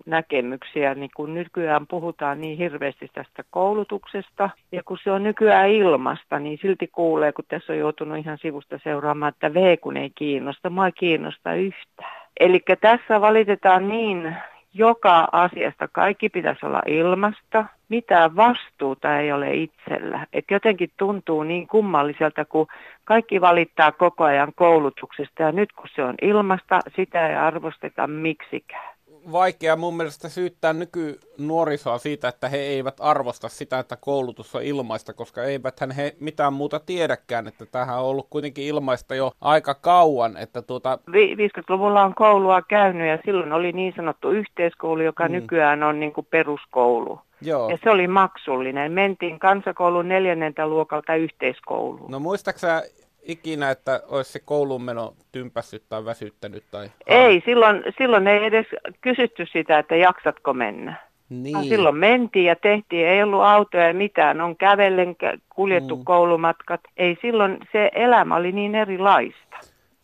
näkemyksiä, 0.05 0.95
niin 0.95 1.09
kun 1.15 1.33
nykyään 1.33 1.87
puhutaan 1.87 2.41
niin 2.41 2.57
hirveästi 2.57 3.09
tästä 3.13 3.43
koulutuksesta, 3.49 4.49
ja 4.71 4.83
kun 4.83 4.97
se 5.03 5.11
on 5.11 5.23
nykyään 5.23 5.69
ilmasta, 5.69 6.39
niin 6.39 6.59
silti 6.61 6.87
kuulee, 6.87 7.31
kun 7.31 7.45
tässä 7.47 7.73
on 7.73 7.79
joutunut 7.79 8.17
ihan 8.17 8.37
sivusta 8.41 8.79
seuraamaan, 8.83 9.29
että 9.33 9.53
V 9.53 9.77
kun 9.77 9.97
ei 9.97 10.11
kiinnosta, 10.15 10.69
mua 10.69 10.85
ei 10.85 10.91
kiinnosta 10.91 11.53
yhtään. 11.53 12.21
Eli 12.39 12.59
tässä 12.81 13.21
valitetaan 13.21 13.87
niin 13.87 14.35
joka 14.73 15.27
asiasta 15.31 15.87
kaikki 15.87 16.29
pitäisi 16.29 16.65
olla 16.65 16.81
ilmasta, 16.87 17.65
mitään 17.89 18.35
vastuuta 18.35 19.19
ei 19.19 19.31
ole 19.31 19.53
itsellä. 19.53 20.27
Et 20.33 20.45
jotenkin 20.51 20.91
tuntuu 20.97 21.43
niin 21.43 21.67
kummalliselta, 21.67 22.45
kun 22.45 22.67
kaikki 23.03 23.41
valittaa 23.41 23.91
koko 23.91 24.23
ajan 24.23 24.51
koulutuksesta. 24.55 25.43
Ja 25.43 25.51
nyt 25.51 25.73
kun 25.73 25.87
se 25.95 26.03
on 26.03 26.15
ilmasta, 26.21 26.79
sitä 26.95 27.27
ei 27.27 27.35
arvosteta 27.35 28.07
miksikään 28.07 28.90
vaikea 29.31 29.75
mun 29.75 29.97
mielestä 29.97 30.29
syyttää 30.29 30.73
nykynuorisoa 30.73 31.97
siitä, 31.97 32.27
että 32.27 32.49
he 32.49 32.57
eivät 32.57 32.97
arvosta 32.99 33.49
sitä, 33.49 33.79
että 33.79 33.97
koulutus 33.99 34.55
on 34.55 34.63
ilmaista, 34.63 35.13
koska 35.13 35.43
eiväthän 35.43 35.91
he 35.91 36.15
mitään 36.19 36.53
muuta 36.53 36.79
tiedäkään, 36.79 37.47
että 37.47 37.65
tähän 37.65 37.99
on 37.99 38.05
ollut 38.05 38.27
kuitenkin 38.29 38.65
ilmaista 38.65 39.15
jo 39.15 39.31
aika 39.41 39.73
kauan. 39.73 40.37
Että 40.37 40.61
tuota... 40.61 40.99
50-luvulla 41.09 42.03
on 42.03 42.15
koulua 42.15 42.61
käynyt 42.61 43.07
ja 43.07 43.17
silloin 43.25 43.53
oli 43.53 43.71
niin 43.71 43.93
sanottu 43.95 44.29
yhteiskoulu, 44.29 45.01
joka 45.01 45.27
mm. 45.27 45.31
nykyään 45.31 45.83
on 45.83 45.99
niin 45.99 46.13
kuin 46.13 46.27
peruskoulu. 46.29 47.19
Joo. 47.41 47.69
Ja 47.69 47.77
se 47.83 47.89
oli 47.89 48.07
maksullinen. 48.07 48.91
Mentiin 48.91 49.39
kansakoulun 49.39 50.07
neljännentä 50.07 50.67
luokalta 50.67 51.15
yhteiskouluun. 51.15 52.11
No 52.11 52.19
muistaaksä 52.19 52.83
ikinä, 53.23 53.71
että 53.71 54.03
olisi 54.07 54.31
se 54.31 54.39
koulun 54.39 54.83
meno 54.83 55.13
tympässyt 55.31 55.83
tai 55.89 56.05
väsyttänyt? 56.05 56.63
Tai... 56.71 56.91
Ei, 57.07 57.41
silloin, 57.45 57.83
silloin 57.97 58.27
ei 58.27 58.45
edes 58.45 58.65
kysytty 59.01 59.45
sitä, 59.45 59.79
että 59.79 59.95
jaksatko 59.95 60.53
mennä. 60.53 60.95
Niin. 61.29 61.63
silloin 61.63 61.95
mentiin 61.95 62.45
ja 62.45 62.55
tehtiin, 62.55 63.07
ei 63.07 63.23
ollut 63.23 63.43
autoja 63.43 63.87
ja 63.87 63.93
mitään, 63.93 64.41
on 64.41 64.57
kävellen 64.57 65.15
kuljettu 65.49 65.95
mm. 65.95 66.03
koulumatkat. 66.03 66.81
Ei 66.97 67.17
silloin, 67.21 67.57
se 67.71 67.91
elämä 67.95 68.35
oli 68.35 68.51
niin 68.51 68.75
erilaista 68.75 69.57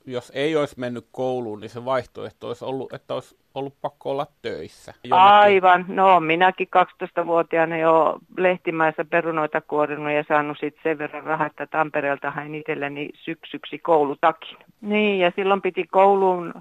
jos 0.08 0.32
ei 0.36 0.56
olisi 0.56 0.80
mennyt 0.80 1.08
kouluun, 1.12 1.60
niin 1.60 1.70
se 1.70 1.86
vaihtoehto 1.86 2.48
olisi 2.48 2.66
ollut, 2.66 2.94
että 2.94 3.14
olisi 3.14 3.38
ollut 3.56 3.74
pakko 3.82 4.12
olla 4.12 4.28
töissä. 4.42 4.94
Jonnekin. 5.04 5.28
Aivan. 5.28 5.86
No 5.88 6.20
minäkin 6.20 6.68
12-vuotiaana 6.78 7.78
jo 7.78 8.20
lehtimäessä 8.38 9.06
perunoita 9.06 9.62
kuorinut 9.62 10.12
ja 10.12 10.24
saanut 10.28 10.58
sitten 10.60 10.84
sen 10.84 10.98
verran 10.98 11.24
rahaa, 11.24 11.48
että 11.48 11.68
Tampereelta 11.68 12.32
hain 12.32 12.56
itselleni 12.56 13.10
syksyksi 13.14 13.80
koulutakin. 13.80 14.58
Niin, 14.82 15.20
ja 15.20 15.32
silloin 15.36 15.62
piti 15.62 15.88
kouluun 15.92 16.54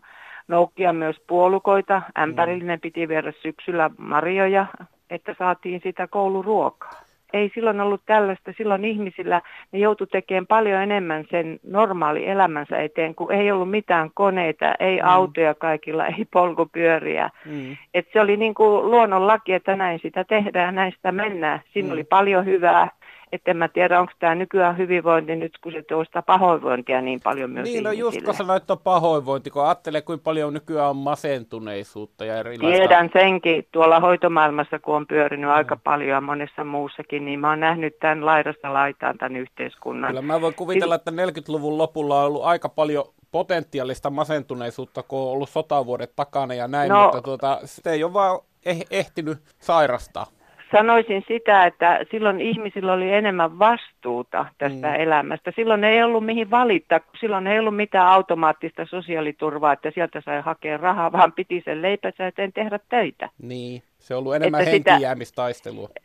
noukkia 0.48 0.92
myös 0.92 1.16
puolukoita. 1.26 2.02
Ämpärillinen 2.18 2.80
piti 2.80 3.08
viedä 3.08 3.32
syksyllä 3.42 3.90
marjoja, 3.98 4.66
että 5.10 5.34
saatiin 5.38 5.80
sitä 5.84 6.06
kouluruokaa 6.06 7.05
ei 7.36 7.50
silloin 7.54 7.80
ollut 7.80 8.02
tällaista. 8.06 8.52
Silloin 8.56 8.84
ihmisillä 8.84 9.42
ne 9.72 9.78
joutu 9.78 10.06
tekemään 10.06 10.46
paljon 10.46 10.82
enemmän 10.82 11.24
sen 11.30 11.60
normaali 11.62 12.28
elämänsä 12.28 12.78
eteen, 12.78 13.14
kun 13.14 13.32
ei 13.32 13.50
ollut 13.50 13.70
mitään 13.70 14.10
koneita, 14.14 14.74
ei 14.80 14.96
mm. 14.96 15.08
autoja 15.08 15.54
kaikilla, 15.54 16.06
ei 16.06 16.24
polkupyöriä. 16.32 17.30
Mm. 17.44 17.76
Et 17.94 18.08
se 18.12 18.20
oli 18.20 18.36
niin 18.36 18.54
kuin 18.54 18.90
luonnonlaki, 18.90 19.52
että 19.52 19.76
näin 19.76 19.98
sitä 20.02 20.24
tehdään, 20.24 20.74
näistä 20.74 21.12
mennään. 21.12 21.60
Siinä 21.72 21.88
mm. 21.88 21.92
oli 21.92 22.04
paljon 22.04 22.44
hyvää 22.44 22.88
että 23.32 23.50
en 23.50 23.56
mä 23.56 23.68
tiedä, 23.68 24.00
onko 24.00 24.12
tämä 24.18 24.34
nykyään 24.34 24.78
hyvinvointi 24.78 25.36
nyt, 25.36 25.58
kun 25.62 25.72
se 25.72 25.82
tuo 25.82 26.04
sitä 26.04 26.22
pahoinvointia 26.22 27.00
niin 27.00 27.20
paljon 27.24 27.50
myös 27.50 27.64
Niin, 27.64 27.84
no 27.84 27.92
just 27.92 28.22
kun 28.22 28.34
sanoit, 28.34 28.62
että 28.62 28.72
on 28.72 28.78
pahoinvointi, 28.78 29.50
kun 29.50 29.64
ajattelee, 29.64 30.00
kuinka 30.02 30.22
paljon 30.22 30.54
nykyään 30.54 30.90
on 30.90 30.96
masentuneisuutta 30.96 32.24
ja 32.24 32.36
erilaista. 32.36 32.78
Tiedän 32.78 33.10
senkin 33.12 33.66
tuolla 33.72 34.00
hoitomaailmassa, 34.00 34.78
kun 34.78 34.96
on 34.96 35.06
pyörinyt 35.06 35.48
no. 35.48 35.54
aika 35.54 35.76
paljon 35.76 36.10
ja 36.10 36.20
monessa 36.20 36.64
muussakin, 36.64 37.24
niin 37.24 37.40
mä 37.40 37.50
oon 37.50 37.60
nähnyt 37.60 37.98
tämän 37.98 38.26
laidasta 38.26 38.72
laitaan 38.72 39.18
tämän 39.18 39.36
yhteiskunnan. 39.36 40.08
Kyllä 40.08 40.22
mä 40.22 40.40
voin 40.40 40.54
kuvitella, 40.54 40.94
että 40.94 41.10
40-luvun 41.10 41.78
lopulla 41.78 42.20
on 42.20 42.26
ollut 42.26 42.44
aika 42.44 42.68
paljon 42.68 43.04
potentiaalista 43.32 44.10
masentuneisuutta, 44.10 45.02
kun 45.02 45.18
on 45.18 45.28
ollut 45.28 45.48
sotavuodet 45.48 46.12
takana 46.16 46.54
ja 46.54 46.68
näin, 46.68 46.88
no, 46.88 47.02
mutta 47.02 47.22
tuota, 47.22 47.60
se 47.64 47.90
ei 47.90 48.04
ole 48.04 48.12
vaan 48.12 48.40
eh- 48.68 48.86
ehtinyt 48.90 49.38
sairastaa 49.58 50.35
sanoisin 50.72 51.24
sitä, 51.28 51.66
että 51.66 52.00
silloin 52.10 52.40
ihmisillä 52.40 52.92
oli 52.92 53.12
enemmän 53.12 53.58
vastuuta 53.58 54.46
tästä 54.58 54.88
mm. 54.88 54.94
elämästä. 54.94 55.52
Silloin 55.56 55.84
ei 55.84 56.02
ollut 56.02 56.24
mihin 56.24 56.50
valittaa, 56.50 57.00
silloin 57.20 57.46
ei 57.46 57.58
ollut 57.58 57.76
mitään 57.76 58.06
automaattista 58.06 58.86
sosiaaliturvaa, 58.86 59.72
että 59.72 59.90
sieltä 59.90 60.20
sai 60.20 60.40
hakea 60.40 60.76
rahaa, 60.76 61.12
vaan 61.12 61.32
piti 61.32 61.62
sen 61.64 61.82
leipänsä 61.82 62.26
eteen 62.26 62.52
tehdä 62.52 62.80
töitä. 62.88 63.28
Niin, 63.42 63.82
se 63.98 64.14
on 64.14 64.18
ollut 64.18 64.34
enemmän. 64.34 64.66
Sitä, 64.66 64.98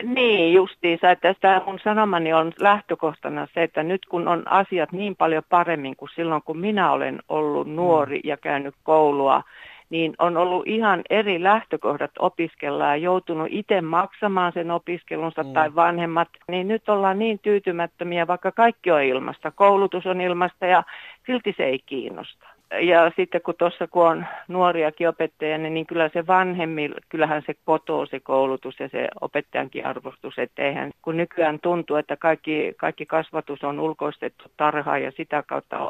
niin, 0.04 0.54
justiinsa, 0.54 1.12
että 1.12 1.36
tämä 1.42 1.62
mun 1.66 1.80
sanomani 1.84 2.34
on 2.34 2.54
lähtökohtana 2.60 3.48
se, 3.54 3.64
että 3.64 3.84
nyt 3.84 4.06
kun 4.06 4.28
on 4.28 4.52
asiat 4.52 4.92
niin 4.92 5.16
paljon 5.16 5.44
paremmin 5.50 5.96
kuin 5.96 6.10
silloin, 6.16 6.42
kun 6.46 6.58
minä 6.58 6.92
olen 6.92 7.20
ollut 7.30 7.68
nuori 7.68 8.18
mm. 8.24 8.30
ja 8.30 8.38
käynyt 8.38 8.76
koulua, 8.84 9.44
niin 9.92 10.14
on 10.20 10.38
ollut 10.38 10.68
ihan 10.68 11.02
eri 11.10 11.44
lähtökohdat 11.44 12.12
opiskella 12.20 12.86
ja 12.86 12.96
joutunut 12.96 13.48
itse 13.52 13.82
maksamaan 13.82 14.52
sen 14.54 14.72
opiskelunsa 14.72 15.44
mm. 15.44 15.54
tai 15.54 15.76
vanhemmat, 15.76 16.30
niin 16.48 16.68
nyt 16.68 16.90
ollaan 16.90 17.20
niin 17.20 17.40
tyytymättömiä, 17.40 18.28
vaikka 18.28 18.52
kaikki 18.52 18.92
on 18.92 19.04
ilmasta, 19.04 19.52
koulutus 19.52 20.06
on 20.06 20.22
ilmasta 20.22 20.66
ja 20.66 20.84
silti 21.26 21.54
se 21.58 21.64
ei 21.64 21.80
kiinnosta 21.80 22.51
ja 22.80 23.12
sitten 23.16 23.42
kun 23.42 23.56
tuossa 23.58 23.88
kun 23.88 24.08
on 24.08 24.26
nuoriakin 24.48 25.10
opettajia, 25.10 25.58
niin, 25.58 25.74
niin 25.74 25.86
kyllä 25.86 26.10
se 26.14 26.28
vanhemmilla, 26.28 26.96
kyllähän 27.10 27.44
se 27.46 27.54
kotoo 27.66 28.06
se 28.06 28.20
koulutus 28.20 28.80
ja 28.80 28.90
se 28.90 29.08
opettajankin 29.22 29.86
arvostus, 29.86 30.34
että 30.38 30.64
eihän, 30.64 30.92
kun 31.02 31.18
nykyään 31.18 31.60
tuntuu, 31.60 31.96
että 31.96 32.18
kaikki, 32.18 32.74
kaikki 32.78 33.06
kasvatus 33.06 33.64
on 33.64 33.80
ulkoistettu 33.80 34.44
tarhaan 34.58 35.04
ja 35.04 35.12
sitä 35.18 35.44
kautta 35.48 35.90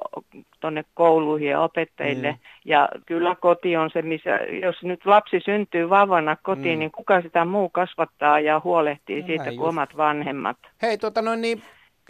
tuonne 0.59 0.85
kouluihin 0.93 1.49
ja 1.49 1.61
opettajille. 1.61 2.31
Mm. 2.31 2.37
Ja 2.65 2.89
kyllä 3.05 3.35
koti 3.35 3.77
on 3.77 3.89
se, 3.93 4.01
missä, 4.01 4.39
jos 4.61 4.83
nyt 4.83 5.05
lapsi 5.05 5.39
syntyy 5.39 5.89
vauvana 5.89 6.37
kotiin, 6.43 6.75
mm. 6.75 6.79
niin 6.79 6.91
kuka 6.91 7.21
sitä 7.21 7.45
muu 7.45 7.69
kasvattaa 7.69 8.39
ja 8.39 8.61
huolehtii 8.63 9.21
no, 9.21 9.27
siitä 9.27 9.49
kuin 9.49 9.69
omat 9.69 9.97
vanhemmat. 9.97 10.57
Hei, 10.81 10.97
tuota 10.97 11.21
noin 11.21 11.41
niin, 11.41 11.61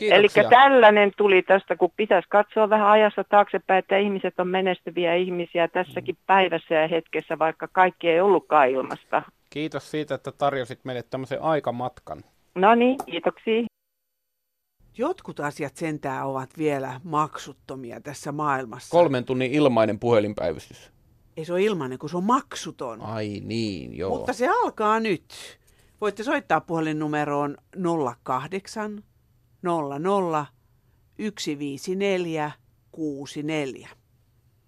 Eli 0.02 0.28
tällainen 0.50 1.12
tuli 1.18 1.42
tästä, 1.42 1.76
kun 1.76 1.92
pitäisi 1.98 2.30
katsoa 2.30 2.70
vähän 2.70 2.88
ajassa 2.88 3.24
taaksepäin, 3.24 3.80
että 3.80 3.98
ihmiset 3.98 4.40
on 4.40 4.48
menestyviä 4.48 5.16
ihmisiä 5.16 5.68
tässäkin 5.68 6.16
mm. 6.16 6.24
päivässä 6.28 6.76
ja 6.76 6.88
hetkessä, 6.88 7.40
vaikka 7.40 7.68
kaikki 7.68 8.10
ei 8.10 8.22
ollutkaan 8.22 8.70
ilmasta. 8.70 9.24
Kiitos 9.50 9.92
siitä, 9.92 10.16
että 10.16 10.32
tarjosit 10.32 10.86
meille 10.86 11.04
tämmöisen 11.04 11.42
aikamatkan. 11.42 12.24
No 12.56 12.76
niin, 12.76 12.98
kiitoksia. 13.06 13.64
Jotkut 14.98 15.40
asiat 15.40 15.76
sentään 15.76 16.28
ovat 16.28 16.50
vielä 16.58 17.02
maksuttomia 17.04 18.02
tässä 18.02 18.32
maailmassa. 18.32 18.92
Kolmen 18.92 19.26
tunnin 19.26 19.52
ilmainen 19.52 20.00
puhelinpäivystys. 20.00 20.92
Ei 21.38 21.46
se 21.46 21.54
ole 21.54 21.62
ilmainen, 21.62 22.00
kun 22.00 22.10
se 22.10 22.18
on 22.18 22.24
maksuton. 22.24 23.02
Ai 23.02 23.42
niin, 23.44 23.98
joo. 23.98 24.18
Mutta 24.18 24.34
se 24.34 24.50
alkaa 24.64 25.00
nyt. 25.00 25.24
Voitte 26.02 26.24
soittaa 26.24 26.62
puhelinnumeroon 26.62 27.58
08 28.24 29.04
00 29.64 30.46
154 31.18 32.52
64. 32.92 33.90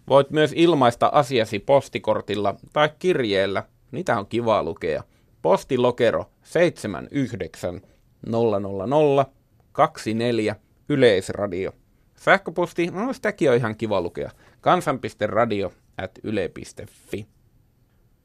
Voit 0.07 0.31
myös 0.31 0.53
ilmaista 0.55 1.09
asiasi 1.13 1.59
postikortilla 1.59 2.55
tai 2.73 2.89
kirjeellä. 2.99 3.63
Niitä 3.91 4.19
on 4.19 4.27
kiva 4.27 4.63
lukea. 4.63 5.03
Postilokero 5.41 6.25
79 6.43 7.81
000 8.27 9.25
24 9.71 10.55
Yleisradio. 10.89 11.71
Sähköposti, 12.15 12.87
no 12.87 13.13
sitäkin 13.13 13.49
on 13.49 13.55
ihan 13.55 13.75
kiva 13.77 14.01
lukea. 14.01 14.31
kansan.radio 14.61 15.71
at 15.97 16.11
yle.fi. 16.23 17.27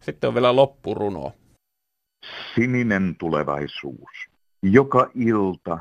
Sitten 0.01 0.29
on 0.29 0.35
vielä 0.35 0.57
loppuruno. 0.57 1.33
Sininen 2.55 3.17
tulevaisuus. 3.19 4.29
Joka 4.63 5.11
ilta 5.15 5.79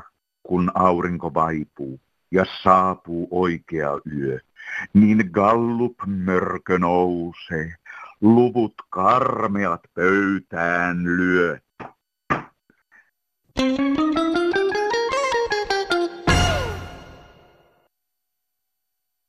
kun 0.48 0.70
aurinko 0.74 1.34
vaipuu 1.34 2.00
ja 2.30 2.44
saapuu 2.62 3.28
oikea 3.30 3.90
yö, 4.18 4.38
niin 4.94 5.30
gallup 5.32 5.96
mörkö 6.06 6.78
nousee, 6.78 7.74
luvut 8.20 8.74
karmeat 8.90 9.80
pöytään 9.94 11.04
lyö. 11.04 11.58
Thank 13.54 13.98
you. 13.98 14.47